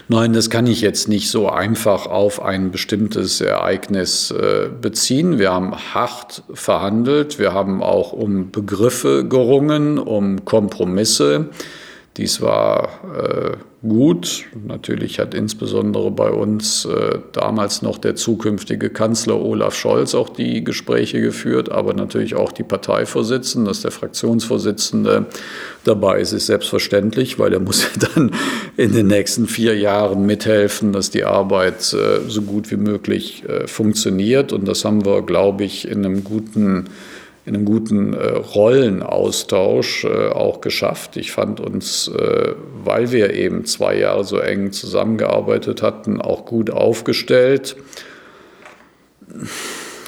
[0.09, 5.39] Nein, das kann ich jetzt nicht so einfach auf ein bestimmtes Ereignis äh, beziehen.
[5.39, 11.51] Wir haben hart verhandelt, wir haben auch um Begriffe gerungen, um Kompromisse.
[12.17, 14.45] Dies war äh, gut.
[14.65, 20.63] Natürlich hat insbesondere bei uns äh, damals noch der zukünftige Kanzler Olaf Scholz auch die
[20.63, 25.27] Gespräche geführt, aber natürlich auch die Parteivorsitzende, dass der Fraktionsvorsitzende
[25.83, 28.31] dabei ist, ist selbstverständlich, weil er muss dann
[28.77, 33.67] in den nächsten vier Jahren mithelfen, dass die Arbeit äh, so gut wie möglich äh,
[33.67, 34.53] funktioniert.
[34.53, 36.85] Und das haben wir, glaube ich, in einem guten
[37.47, 41.17] in einem guten äh, Rollenaustausch äh, auch geschafft.
[41.17, 46.71] Ich fand uns, äh, weil wir eben zwei Jahre so eng zusammengearbeitet hatten, auch gut
[46.71, 47.77] aufgestellt.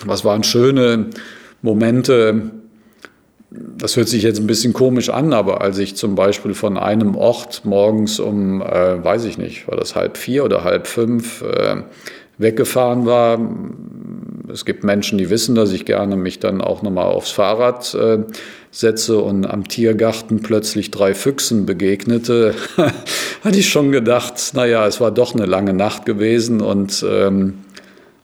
[0.05, 1.11] Was waren schöne
[1.61, 2.53] Momente?
[3.51, 7.15] Das hört sich jetzt ein bisschen komisch an, aber als ich zum Beispiel von einem
[7.15, 11.77] Ort morgens um, äh, weiß ich nicht, war das halb vier oder halb fünf, äh,
[12.39, 13.39] weggefahren war,
[14.53, 18.19] es gibt Menschen, die wissen, dass ich gerne mich dann auch nochmal aufs Fahrrad äh,
[18.71, 22.55] setze und am Tiergarten plötzlich drei Füchsen begegnete,
[23.45, 27.55] hatte ich schon gedacht, naja, es war doch eine lange Nacht gewesen und ähm,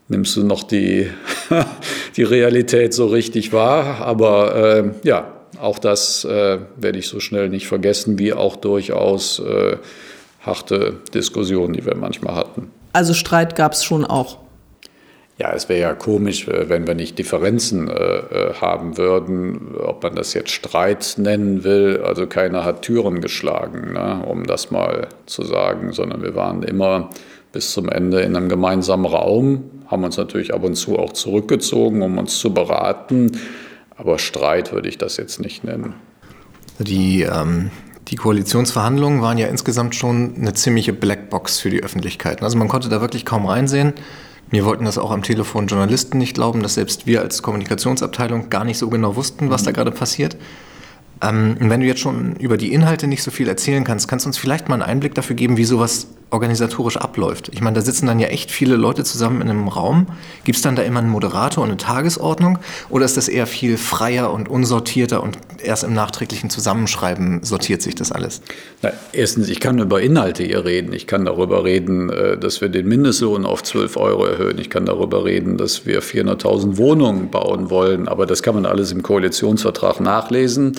[0.07, 1.07] nimmst du noch die,
[2.17, 4.01] die Realität so richtig wahr.
[4.01, 9.39] Aber äh, ja, auch das äh, werde ich so schnell nicht vergessen, wie auch durchaus
[9.39, 9.77] äh,
[10.41, 12.82] harte Diskussionen, die wir manchmal hatten.
[12.93, 14.37] Also Streit gab es schon auch.
[15.39, 20.03] Ja, es wäre ja komisch, äh, wenn wir nicht Differenzen äh, äh, haben würden, ob
[20.03, 22.01] man das jetzt Streit nennen will.
[22.05, 27.09] Also keiner hat Türen geschlagen, ne, um das mal zu sagen, sondern wir waren immer
[27.51, 32.03] bis zum Ende in einem gemeinsamen Raum, haben uns natürlich ab und zu auch zurückgezogen,
[32.03, 33.39] um uns zu beraten.
[33.95, 35.95] Aber Streit würde ich das jetzt nicht nennen.
[36.79, 37.69] Die, ähm,
[38.13, 42.43] die Koalitionsverhandlungen waren ja insgesamt schon eine ziemliche Blackbox für die Öffentlichkeit.
[42.43, 43.93] Also man konnte da wirklich kaum reinsehen.
[44.51, 48.65] Mir wollten das auch am Telefon Journalisten nicht glauben, dass selbst wir als Kommunikationsabteilung gar
[48.65, 50.37] nicht so genau wussten, was da gerade passiert.
[51.23, 54.29] Ähm, wenn du jetzt schon über die Inhalte nicht so viel erzählen kannst, kannst du
[54.29, 57.49] uns vielleicht mal einen Einblick dafür geben, wie sowas organisatorisch abläuft.
[57.53, 60.07] Ich meine, da sitzen dann ja echt viele Leute zusammen in einem Raum.
[60.43, 62.57] Gibt es dann da immer einen Moderator und eine Tagesordnung?
[62.89, 67.95] Oder ist das eher viel freier und unsortierter und erst im nachträglichen Zusammenschreiben sortiert sich
[67.95, 68.41] das alles?
[68.81, 70.91] Na, erstens, ich kann über Inhalte hier reden.
[70.93, 74.57] Ich kann darüber reden, äh, dass wir den Mindestlohn auf 12 Euro erhöhen.
[74.57, 78.07] Ich kann darüber reden, dass wir 400.000 Wohnungen bauen wollen.
[78.07, 80.73] Aber das kann man alles im Koalitionsvertrag nachlesen.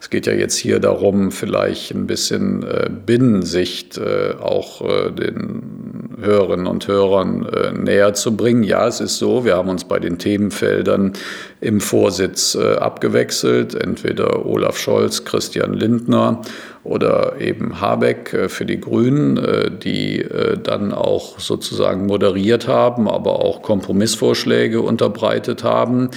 [0.00, 6.66] Es geht ja jetzt hier darum, vielleicht ein bisschen äh, Binnensicht äh, auch den Hörerinnen
[6.66, 8.62] und Hörern äh, näher zu bringen.
[8.62, 11.14] Ja, es ist so, wir haben uns bei den Themenfeldern
[11.60, 16.42] im Vorsitz äh, abgewechselt, entweder Olaf Scholz, Christian Lindner
[16.82, 23.08] oder eben Habeck äh, für die Grünen, äh, die äh, dann auch sozusagen moderiert haben,
[23.08, 26.10] aber auch Kompromissvorschläge unterbreitet haben.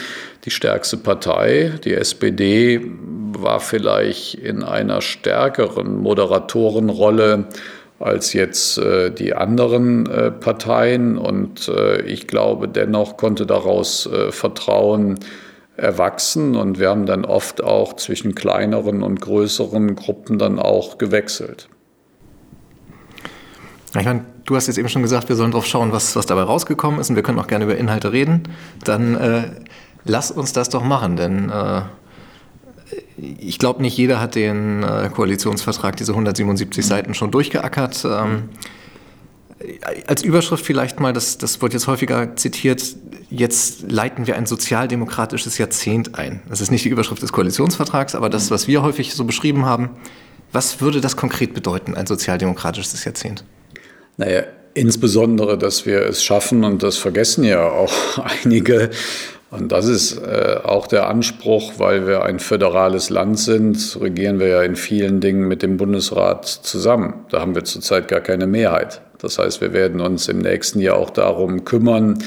[0.45, 2.81] Die stärkste Partei, die SPD,
[3.37, 7.45] war vielleicht in einer stärkeren Moderatorenrolle
[8.03, 11.17] als jetzt äh, die anderen äh, Parteien.
[11.17, 15.19] Und äh, ich glaube, dennoch konnte daraus äh, Vertrauen
[15.77, 16.55] erwachsen.
[16.55, 21.69] Und wir haben dann oft auch zwischen kleineren und größeren Gruppen dann auch gewechselt.
[23.99, 26.43] Ich meine, du hast jetzt eben schon gesagt, wir sollen drauf schauen, was, was dabei
[26.43, 27.09] rausgekommen ist.
[27.09, 28.43] Und wir können auch gerne über Inhalte reden.
[28.83, 29.43] Dann äh,
[30.03, 31.81] lass uns das doch machen, denn äh,
[33.17, 38.05] ich glaube, nicht jeder hat den äh, Koalitionsvertrag, diese 177 Seiten schon durchgeackert.
[38.05, 38.49] Ähm,
[40.07, 42.83] als Überschrift vielleicht mal, das, das wird jetzt häufiger zitiert,
[43.29, 46.41] jetzt leiten wir ein sozialdemokratisches Jahrzehnt ein.
[46.49, 49.91] Das ist nicht die Überschrift des Koalitionsvertrags, aber das, was wir häufig so beschrieben haben.
[50.51, 53.43] Was würde das konkret bedeuten, ein sozialdemokratisches Jahrzehnt?
[54.17, 54.43] Naja,
[54.73, 57.93] insbesondere, dass wir es schaffen, und das vergessen ja auch
[58.43, 58.91] einige,
[59.53, 64.47] und das ist äh, auch der Anspruch, weil wir ein föderales Land sind, regieren wir
[64.47, 67.25] ja in vielen Dingen mit dem Bundesrat zusammen.
[67.29, 69.01] Da haben wir zurzeit gar keine Mehrheit.
[69.19, 72.17] Das heißt, wir werden uns im nächsten Jahr auch darum kümmern,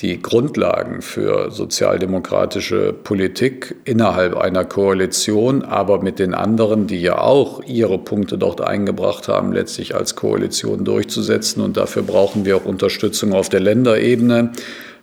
[0.00, 7.62] die Grundlagen für sozialdemokratische Politik innerhalb einer Koalition, aber mit den anderen, die ja auch
[7.64, 11.62] ihre Punkte dort eingebracht haben, letztlich als Koalition durchzusetzen.
[11.62, 14.52] Und dafür brauchen wir auch Unterstützung auf der Länderebene.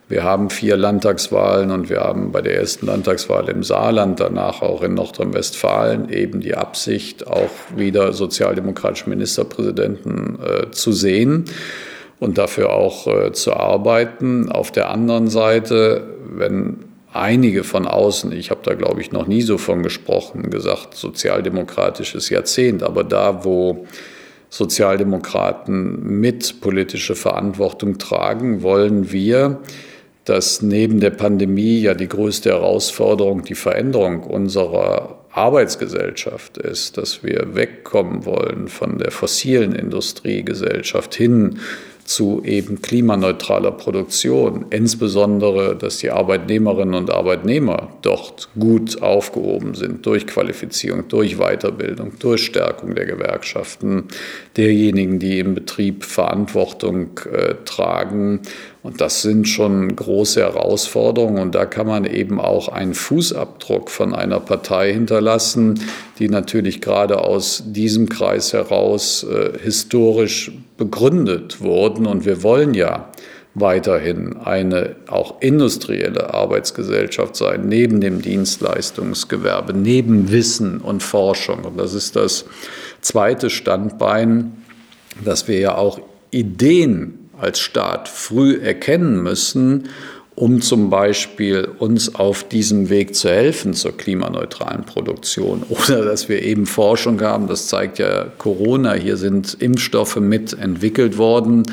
[0.10, 4.82] Wir haben vier Landtagswahlen und wir haben bei der ersten Landtagswahl im Saarland, danach auch
[4.82, 11.46] in Nordrhein-Westfalen eben die Absicht, auch wieder sozialdemokratische Ministerpräsidenten äh, zu sehen
[12.20, 14.52] und dafür auch äh, zu arbeiten.
[14.52, 16.78] Auf der anderen Seite, wenn
[17.14, 22.32] einige von außen, ich habe da glaube ich noch nie so von gesprochen, gesagt, sozialdemokratisches
[22.32, 23.86] Jahrzehnt, aber da, wo
[24.50, 29.60] Sozialdemokraten mit politische Verantwortung tragen, wollen wir
[30.30, 37.56] dass neben der Pandemie ja die größte Herausforderung die Veränderung unserer Arbeitsgesellschaft ist, dass wir
[37.56, 41.60] wegkommen wollen von der fossilen Industriegesellschaft hin
[42.10, 50.26] zu eben klimaneutraler Produktion, insbesondere, dass die Arbeitnehmerinnen und Arbeitnehmer dort gut aufgehoben sind durch
[50.26, 54.06] Qualifizierung, durch Weiterbildung, durch Stärkung der Gewerkschaften,
[54.58, 58.42] derjenigen, die im Betrieb Verantwortung äh, tragen
[58.82, 61.42] und das sind schon große Herausforderungen.
[61.42, 65.82] Und da kann man eben auch einen Fußabdruck von einer Partei hinterlassen,
[66.18, 72.08] die natürlich gerade aus diesem Kreis heraus äh, historisch begründet wurden.
[72.08, 73.10] Und wir wollen ja
[73.54, 81.66] weiterhin eine auch industrielle Arbeitsgesellschaft sein, neben dem Dienstleistungsgewerbe, neben Wissen und Forschung.
[81.66, 82.46] Und das ist das
[83.02, 84.64] zweite Standbein,
[85.24, 86.00] dass wir ja auch
[86.32, 89.90] Ideen als Staat früh erkennen müssen,
[90.40, 95.64] um zum Beispiel uns auf diesem Weg zu helfen zur klimaneutralen Produktion.
[95.70, 101.18] Oder dass wir eben Forschung haben, das zeigt ja Corona, hier sind Impfstoffe mit entwickelt
[101.18, 101.64] worden,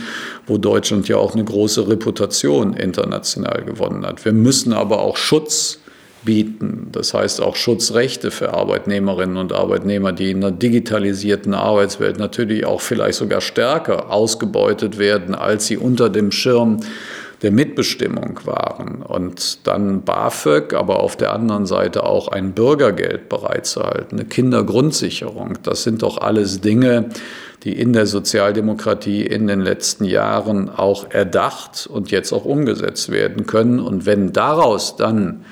[0.48, 4.24] wo Deutschland ja auch eine große Reputation international gewonnen hat.
[4.24, 5.78] Wir müssen aber auch Schutz
[6.24, 6.88] bieten.
[6.90, 12.80] Das heißt auch Schutzrechte für Arbeitnehmerinnen und Arbeitnehmer, die in einer digitalisierten Arbeitswelt natürlich auch
[12.80, 16.80] vielleicht sogar stärker ausgebeutet werden, als sie unter dem Schirm
[17.42, 19.02] der Mitbestimmung waren.
[19.02, 25.58] Und dann BAföG, aber auf der anderen Seite auch ein Bürgergeld bereitzuhalten, eine Kindergrundsicherung.
[25.62, 27.10] Das sind doch alles Dinge,
[27.64, 33.46] die in der Sozialdemokratie in den letzten Jahren auch erdacht und jetzt auch umgesetzt werden
[33.46, 33.80] können.
[33.80, 35.44] Und wenn daraus dann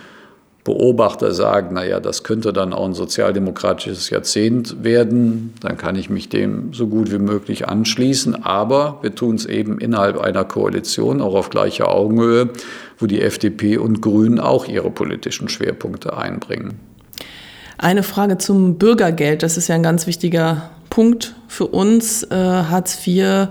[0.64, 6.30] Beobachter sagen, naja, das könnte dann auch ein sozialdemokratisches Jahrzehnt werden, dann kann ich mich
[6.30, 8.44] dem so gut wie möglich anschließen.
[8.44, 12.48] Aber wir tun es eben innerhalb einer Koalition, auch auf gleicher Augenhöhe,
[12.98, 16.80] wo die FDP und Grünen auch ihre politischen Schwerpunkte einbringen.
[17.76, 22.22] Eine Frage zum Bürgergeld, das ist ja ein ganz wichtiger Punkt für uns.
[22.22, 23.48] Äh, Hartz IV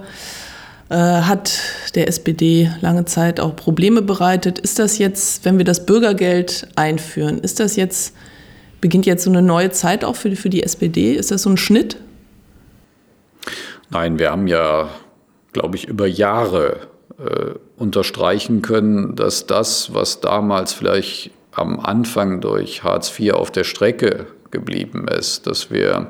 [0.94, 1.60] äh, hat
[1.96, 4.60] der SPD lange Zeit auch Probleme bereitet.
[4.60, 8.16] Ist das jetzt, wenn wir das Bürgergeld einführen, ist das jetzt,
[8.80, 11.16] beginnt jetzt so eine neue Zeit auch für, für die SPD?
[11.16, 11.98] Ist das so ein Schnitt?
[13.89, 14.89] Nein, wir haben ja,
[15.52, 16.82] glaube ich, über Jahre
[17.18, 23.64] äh, unterstreichen können, dass das, was damals vielleicht am Anfang durch Hartz IV auf der
[23.64, 26.08] Strecke geblieben ist, dass wir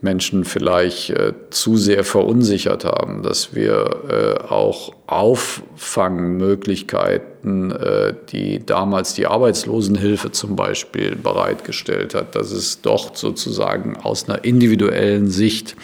[0.00, 9.14] Menschen vielleicht äh, zu sehr verunsichert haben, dass wir äh, auch Auffangmöglichkeiten, äh, die damals
[9.14, 15.74] die Arbeitslosenhilfe zum Beispiel bereitgestellt hat, dass es doch sozusagen aus einer individuellen Sicht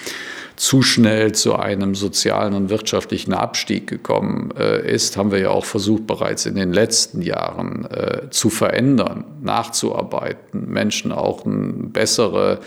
[0.56, 5.64] zu schnell zu einem sozialen und wirtschaftlichen Abstieg gekommen äh, ist, haben wir ja auch
[5.64, 12.60] versucht, bereits in den letzten Jahren äh, zu verändern, nachzuarbeiten, Menschen auch eine bessere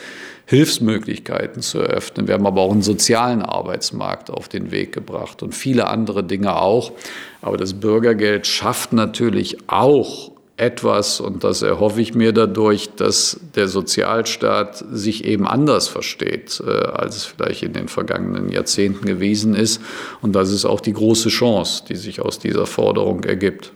[0.50, 2.28] Hilfsmöglichkeiten zu eröffnen.
[2.28, 6.56] Wir haben aber auch einen sozialen Arbeitsmarkt auf den Weg gebracht und viele andere Dinge
[6.56, 6.94] auch.
[7.42, 13.68] Aber das Bürgergeld schafft natürlich auch etwas, und das erhoffe ich mir dadurch, dass der
[13.68, 19.82] Sozialstaat sich eben anders versteht, äh, als es vielleicht in den vergangenen Jahrzehnten gewesen ist.
[20.22, 23.74] Und das ist auch die große Chance, die sich aus dieser Forderung ergibt.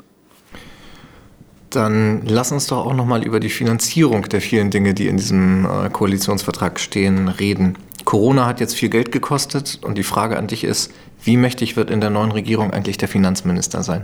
[1.71, 5.17] Dann lass uns doch auch noch mal über die Finanzierung der vielen Dinge, die in
[5.17, 7.77] diesem äh, Koalitionsvertrag stehen, reden.
[8.03, 10.91] Corona hat jetzt viel Geld gekostet und die Frage an dich ist,
[11.23, 14.03] wie mächtig wird in der neuen Regierung eigentlich der Finanzminister sein?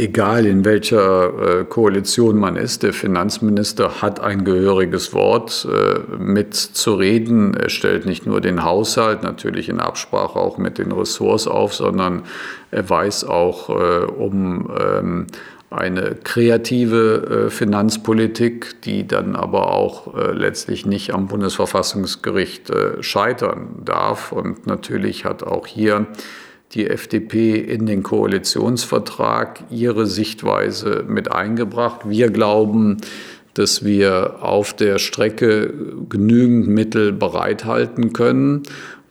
[0.00, 7.54] egal in welcher äh, Koalition man ist, der Finanzminister hat ein gehöriges Wort äh, mitzureden.
[7.54, 12.22] Er stellt nicht nur den Haushalt natürlich in Absprache auch mit den Ressorts auf, sondern
[12.70, 15.26] er weiß auch um ähm,
[15.70, 23.82] eine kreative äh, Finanzpolitik, die dann aber auch äh, letztlich nicht am Bundesverfassungsgericht äh, scheitern
[23.84, 24.32] darf.
[24.32, 26.08] Und natürlich hat auch hier
[26.72, 32.00] die FDP in den Koalitionsvertrag ihre Sichtweise mit eingebracht.
[32.04, 32.98] Wir glauben,
[33.54, 35.72] dass wir auf der Strecke
[36.08, 38.62] genügend Mittel bereithalten können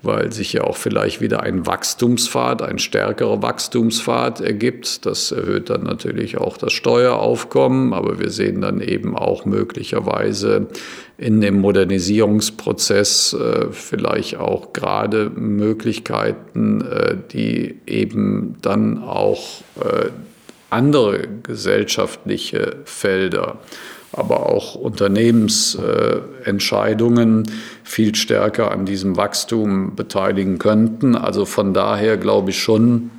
[0.01, 5.05] weil sich ja auch vielleicht wieder ein Wachstumspfad, ein stärkerer Wachstumspfad ergibt.
[5.05, 10.67] Das erhöht dann natürlich auch das Steueraufkommen, aber wir sehen dann eben auch möglicherweise
[11.17, 20.11] in dem Modernisierungsprozess äh, vielleicht auch gerade Möglichkeiten, äh, die eben dann auch äh,
[20.69, 23.57] andere gesellschaftliche Felder
[24.11, 27.43] aber auch Unternehmensentscheidungen
[27.83, 31.15] viel stärker an diesem Wachstum beteiligen könnten.
[31.15, 33.11] Also von daher glaube ich schon,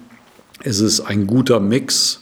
[0.62, 2.20] ist es ein guter Mix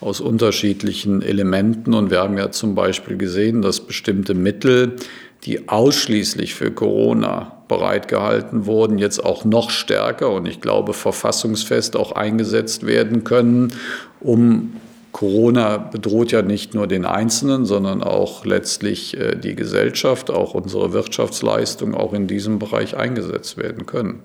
[0.00, 1.94] aus unterschiedlichen Elementen.
[1.94, 4.96] Und wir haben ja zum Beispiel gesehen, dass bestimmte Mittel,
[5.44, 12.12] die ausschließlich für Corona bereitgehalten wurden, jetzt auch noch stärker und ich glaube verfassungsfest auch
[12.12, 13.72] eingesetzt werden können,
[14.20, 14.72] um
[15.12, 20.92] Corona bedroht ja nicht nur den Einzelnen, sondern auch letztlich äh, die Gesellschaft, auch unsere
[20.92, 24.22] Wirtschaftsleistung auch in diesem Bereich eingesetzt werden können.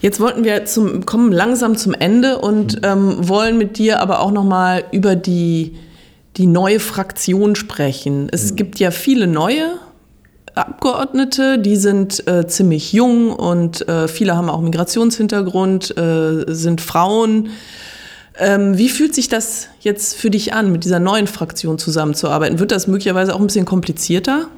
[0.00, 2.80] Jetzt wollten wir zum, kommen langsam zum Ende und mhm.
[2.84, 5.76] ähm, wollen mit dir aber auch noch mal über die,
[6.36, 8.28] die neue Fraktion sprechen.
[8.32, 8.56] Es mhm.
[8.56, 9.78] gibt ja viele neue
[10.54, 17.50] Abgeordnete, die sind äh, ziemlich jung und äh, viele haben auch Migrationshintergrund, äh, sind Frauen.
[18.40, 22.58] Ähm, wie fühlt sich das jetzt für dich an, mit dieser neuen Fraktion zusammenzuarbeiten?
[22.58, 24.48] Wird das möglicherweise auch ein bisschen komplizierter?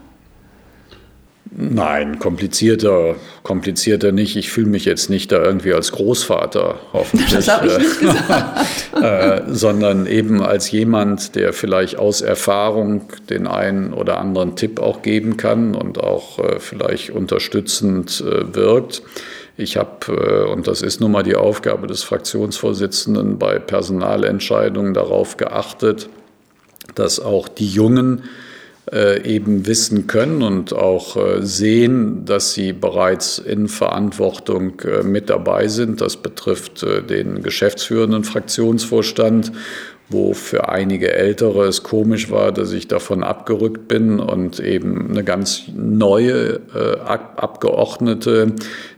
[1.55, 4.37] Nein, komplizierter, komplizierter nicht.
[4.37, 7.31] Ich fühle mich jetzt nicht da irgendwie als Großvater, hoffentlich.
[7.35, 8.67] Das habe ich nicht gesagt.
[9.03, 15.03] äh, sondern eben als jemand, der vielleicht aus Erfahrung den einen oder anderen Tipp auch
[15.03, 19.03] geben kann und auch äh, vielleicht unterstützend äh, wirkt.
[19.57, 25.37] Ich habe, äh, und das ist nun mal die Aufgabe des Fraktionsvorsitzenden, bei Personalentscheidungen darauf
[25.37, 26.09] geachtet,
[26.95, 28.25] dass auch die Jungen
[28.91, 35.69] äh, eben wissen können und auch äh, sehen, dass sie bereits in Verantwortung mit dabei
[35.69, 36.01] sind.
[36.01, 39.53] Das betrifft den geschäftsführenden Fraktionsvorstand
[40.13, 45.25] wo für einige Ältere es komisch war, dass ich davon abgerückt bin und eben eine
[45.25, 48.53] ganz neue äh, Abgeordnete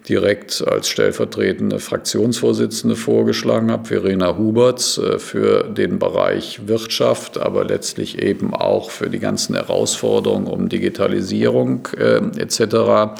[0.08, 8.20] direkt als stellvertretende Fraktionsvorsitzende vorgeschlagen habe, Verena Huberts, äh, für den Bereich Wirtschaft, aber letztlich
[8.20, 13.16] eben auch für die ganzen Herausforderungen um Digitalisierung äh, etc.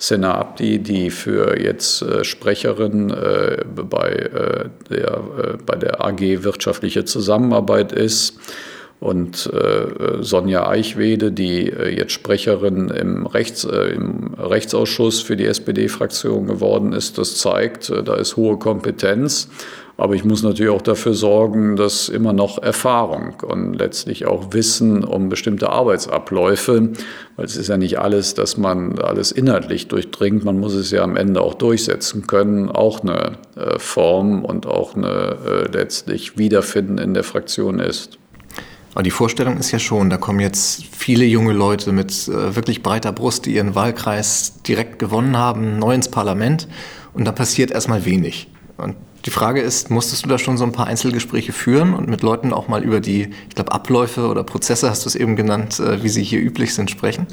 [0.00, 6.42] Sena Abdi, die für jetzt äh, Sprecherin äh, bei, äh, der, äh, bei der AG
[6.42, 8.38] Wirtschaftliche Zusammenarbeit ist.
[8.98, 16.46] Und äh, Sonja Eichwede, die äh, jetzt Sprecherin im, Rechts, im Rechtsausschuss für die SPD-Fraktion
[16.46, 19.48] geworden ist, das zeigt, da ist hohe Kompetenz.
[20.00, 25.04] Aber ich muss natürlich auch dafür sorgen, dass immer noch Erfahrung und letztlich auch Wissen
[25.04, 26.92] um bestimmte Arbeitsabläufe,
[27.36, 31.02] weil es ist ja nicht alles, dass man alles inhaltlich durchdringt, man muss es ja
[31.02, 36.96] am Ende auch durchsetzen können, auch eine äh, Form und auch eine äh, letztlich Wiederfinden
[36.96, 38.16] in der Fraktion ist.
[38.94, 42.82] Aber die Vorstellung ist ja schon, da kommen jetzt viele junge Leute mit äh, wirklich
[42.82, 46.68] breiter Brust, die ihren Wahlkreis direkt gewonnen haben, neu ins Parlament
[47.12, 48.48] und da passiert erstmal wenig.
[48.78, 52.22] Und die Frage ist, musstest du da schon so ein paar Einzelgespräche führen und mit
[52.22, 55.78] Leuten auch mal über die, ich glaube, Abläufe oder Prozesse, hast du es eben genannt,
[55.80, 57.26] äh, wie sie hier üblich sind, sprechen?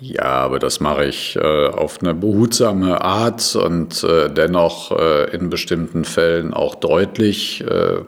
[0.00, 5.48] Ja, aber das mache ich äh, auf eine behutsame Art und äh, dennoch äh, in
[5.48, 7.62] bestimmten Fällen auch deutlich.
[7.62, 8.00] Äh,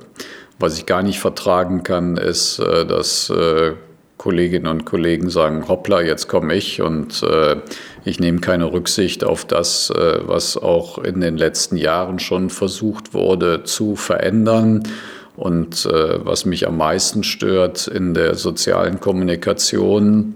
[0.59, 3.33] was ich gar nicht vertragen kann, ist, äh, dass
[4.25, 7.57] Kolleginnen und Kollegen sagen, hoppla, jetzt komme ich und äh,
[8.07, 13.13] ich nehme keine Rücksicht auf das, äh, was auch in den letzten Jahren schon versucht
[13.13, 14.85] wurde zu verändern.
[15.37, 20.35] Und äh, was mich am meisten stört in der sozialen Kommunikation,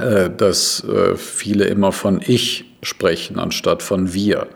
[0.00, 4.46] äh, dass äh, viele immer von ich sprechen anstatt von wir.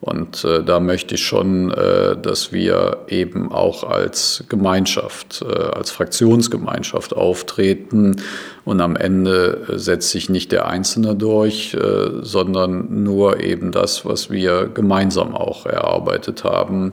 [0.00, 5.90] Und äh, da möchte ich schon, äh, dass wir eben auch als Gemeinschaft, äh, als
[5.90, 8.16] Fraktionsgemeinschaft auftreten.
[8.64, 14.06] Und am Ende äh, setzt sich nicht der Einzelne durch, äh, sondern nur eben das,
[14.06, 16.92] was wir gemeinsam auch erarbeitet haben.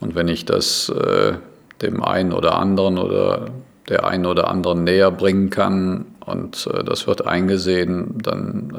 [0.00, 1.34] Und wenn ich das äh,
[1.82, 3.46] dem einen oder anderen oder
[3.90, 8.76] der einen oder anderen näher bringen kann und das wird eingesehen, dann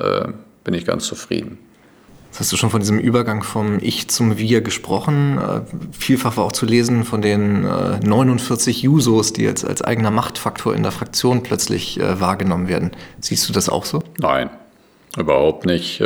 [0.64, 1.58] bin ich ganz zufrieden.
[2.30, 5.38] Jetzt hast du schon von diesem Übergang vom Ich zum Wir gesprochen.
[5.38, 5.62] Äh,
[5.98, 10.84] vielfach war auch zu lesen von den 49 Jusos, die jetzt als eigener Machtfaktor in
[10.84, 12.92] der Fraktion plötzlich wahrgenommen werden.
[13.20, 14.04] Siehst du das auch so?
[14.20, 14.50] Nein,
[15.18, 16.02] überhaupt nicht.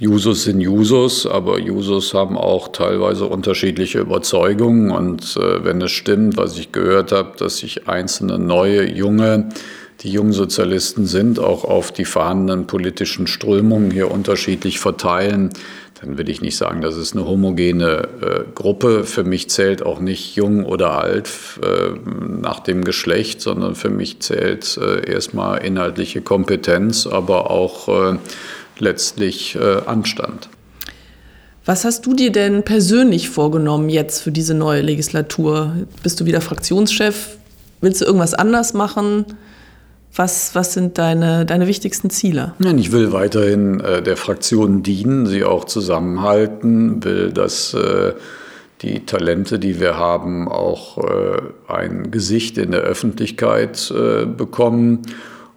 [0.00, 4.90] Jusos sind Jusos, aber Jusos haben auch teilweise unterschiedliche Überzeugungen.
[4.90, 9.50] Und äh, wenn es stimmt, was ich gehört habe, dass sich einzelne neue, junge,
[10.02, 15.50] die Jungsozialisten sind, auch auf die vorhandenen politischen Strömungen hier unterschiedlich verteilen,
[16.00, 19.04] dann will ich nicht sagen, das ist eine homogene äh, Gruppe.
[19.04, 21.28] Für mich zählt auch nicht jung oder alt
[21.62, 21.90] äh,
[22.40, 28.18] nach dem Geschlecht, sondern für mich zählt äh, erstmal inhaltliche Kompetenz, aber auch äh,
[28.78, 30.48] letztlich äh, anstand.
[31.66, 35.76] Was hast du dir denn persönlich vorgenommen jetzt für diese neue Legislatur?
[36.02, 37.36] Bist du wieder Fraktionschef?
[37.82, 39.26] Willst du irgendwas anders machen?
[40.14, 42.54] Was, was sind deine, deine wichtigsten Ziele?
[42.58, 48.14] Nein, ich will weiterhin äh, der Fraktion dienen, sie auch zusammenhalten, will, dass äh,
[48.82, 55.02] die Talente, die wir haben, auch äh, ein Gesicht in der Öffentlichkeit äh, bekommen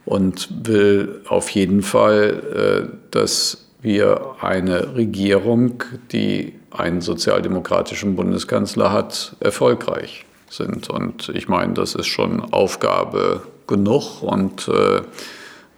[0.06, 9.36] und will auf jeden Fall, äh, dass wir eine Regierung, die einen sozialdemokratischen Bundeskanzler hat,
[9.40, 10.90] erfolgreich sind.
[10.90, 15.02] Und ich meine, das ist schon Aufgabe genug und äh,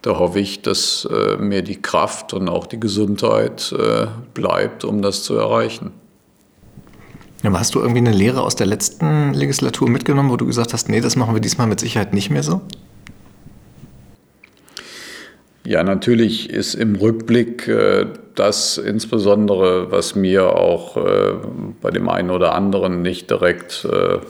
[0.02, 5.02] da hoffe ich, dass äh, mir die Kraft und auch die Gesundheit äh, bleibt, um
[5.02, 5.90] das zu erreichen.
[7.42, 10.88] Ja, hast du irgendwie eine Lehre aus der letzten Legislatur mitgenommen, wo du gesagt hast,
[10.88, 12.60] nee, das machen wir diesmal mit Sicherheit nicht mehr so?
[15.64, 18.06] Ja, natürlich ist im Rückblick äh,
[18.36, 21.34] das insbesondere, was mir auch äh,
[21.82, 24.20] bei dem einen oder anderen nicht direkt äh, äh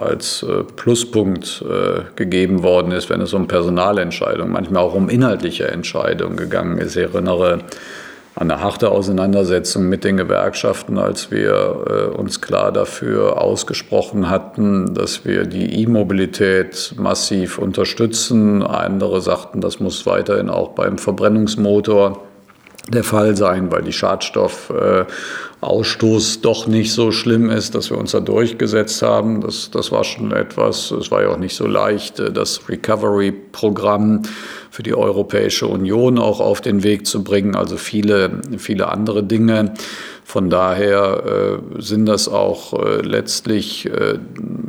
[0.00, 5.68] als äh, Pluspunkt äh, gegeben worden ist, wenn es um Personalentscheidungen, manchmal auch um inhaltliche
[5.68, 6.96] Entscheidungen gegangen ist.
[6.96, 7.60] Ich erinnere
[8.36, 15.24] eine harte Auseinandersetzung mit den Gewerkschaften, als wir äh, uns klar dafür ausgesprochen hatten, dass
[15.24, 18.62] wir die E-Mobilität massiv unterstützen.
[18.62, 22.22] Andere sagten, das muss weiterhin auch beim Verbrennungsmotor
[22.88, 23.92] der Fall sein, weil die
[25.60, 29.40] Schadstoffausstoß doch nicht so schlimm ist, dass wir uns da durchgesetzt haben.
[29.40, 34.22] Das, das war schon etwas, es war ja auch nicht so leicht, äh, das Recovery-Programm
[34.70, 39.74] für die Europäische Union auch auf den Weg zu bringen, also viele, viele andere Dinge.
[40.24, 44.18] Von daher äh, sind das auch äh, letztlich äh,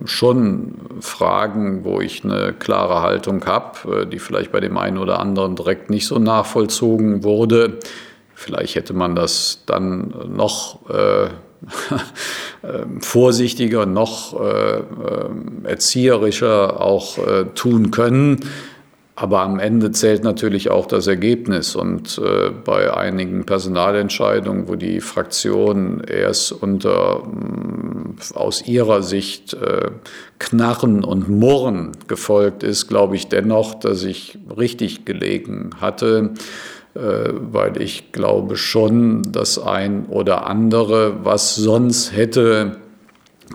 [0.06, 5.20] schon Fragen, wo ich eine klare Haltung habe, äh, die vielleicht bei dem einen oder
[5.20, 7.78] anderen direkt nicht so nachvollzogen wurde.
[8.42, 11.26] Vielleicht hätte man das dann noch äh,
[12.64, 17.20] ähm, vorsichtiger, noch äh, ähm, erzieherischer auch
[17.54, 18.40] tun können.
[19.22, 21.76] Aber am Ende zählt natürlich auch das Ergebnis.
[21.76, 29.92] Und äh, bei einigen Personalentscheidungen, wo die Fraktion erst unter mm, aus ihrer Sicht äh,
[30.40, 36.40] Knarren und Murren gefolgt ist, glaube ich dennoch, dass ich richtig gelegen hatte, äh,
[36.94, 42.78] weil ich glaube schon, dass ein oder andere, was sonst hätte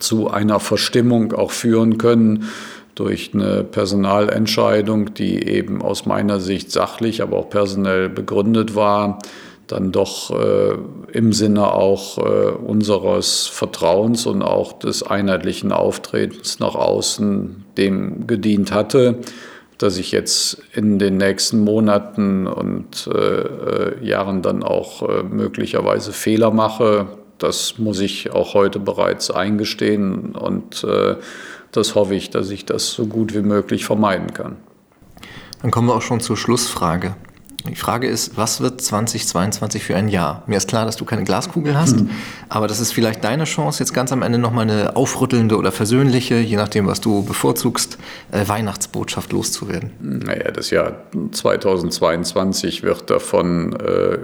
[0.01, 2.49] zu einer Verstimmung auch führen können,
[2.95, 9.18] durch eine Personalentscheidung, die eben aus meiner Sicht sachlich, aber auch personell begründet war,
[9.66, 10.76] dann doch äh,
[11.12, 18.72] im Sinne auch äh, unseres Vertrauens und auch des einheitlichen Auftretens nach außen dem gedient
[18.72, 19.18] hatte,
[19.78, 26.12] dass ich jetzt in den nächsten Monaten und äh, äh Jahren dann auch äh, möglicherweise
[26.12, 27.06] Fehler mache.
[27.38, 31.16] Das muss ich auch heute bereits eingestehen und äh,
[31.72, 34.56] das hoffe ich, dass ich das so gut wie möglich vermeiden kann.
[35.60, 37.16] Dann kommen wir auch schon zur Schlussfrage.
[37.68, 40.42] Die Frage ist, was wird 2022 für ein Jahr?
[40.46, 42.10] Mir ist klar, dass du keine Glaskugel hast, mhm.
[42.48, 46.36] aber das ist vielleicht deine Chance, jetzt ganz am Ende nochmal eine aufrüttelnde oder versöhnliche,
[46.36, 47.98] je nachdem, was du bevorzugst,
[48.32, 49.92] äh, Weihnachtsbotschaft loszuwerden.
[50.00, 50.94] Naja, das Jahr
[51.32, 54.18] 2022 wird davon äh,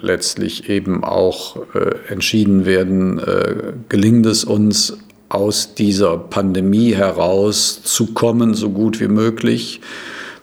[0.00, 8.70] letztlich eben auch äh, entschieden werden, äh, gelingt es uns aus dieser Pandemie herauszukommen, so
[8.70, 9.80] gut wie möglich.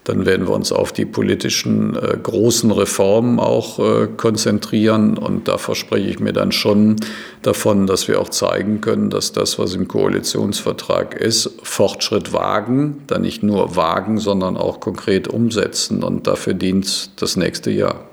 [0.05, 5.17] Dann werden wir uns auf die politischen äh, großen Reformen auch äh, konzentrieren.
[5.17, 6.97] Und da verspreche ich mir dann schon
[7.41, 13.23] davon, dass wir auch zeigen können, dass das, was im Koalitionsvertrag ist, Fortschritt wagen, dann
[13.23, 16.03] nicht nur wagen, sondern auch konkret umsetzen.
[16.03, 18.05] Und dafür dient das nächste Jahr.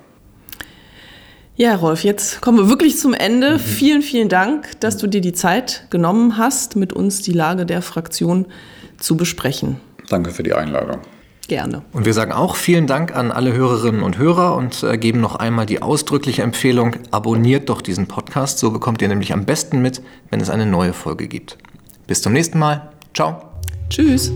[1.54, 3.52] Ja, Rolf, jetzt kommen wir wirklich zum Ende.
[3.52, 3.58] Mhm.
[3.58, 7.82] Vielen, vielen Dank, dass du dir die Zeit genommen hast, mit uns die Lage der
[7.82, 8.46] Fraktion
[8.98, 9.78] zu besprechen.
[10.08, 11.00] Danke für die Einladung.
[11.48, 11.82] Gerne.
[11.92, 15.36] Und wir sagen auch vielen Dank an alle Hörerinnen und Hörer und äh, geben noch
[15.36, 20.02] einmal die ausdrückliche Empfehlung, abonniert doch diesen Podcast, so bekommt ihr nämlich am besten mit,
[20.30, 21.58] wenn es eine neue Folge gibt.
[22.06, 22.92] Bis zum nächsten Mal.
[23.12, 23.42] Ciao.
[23.90, 24.32] Tschüss.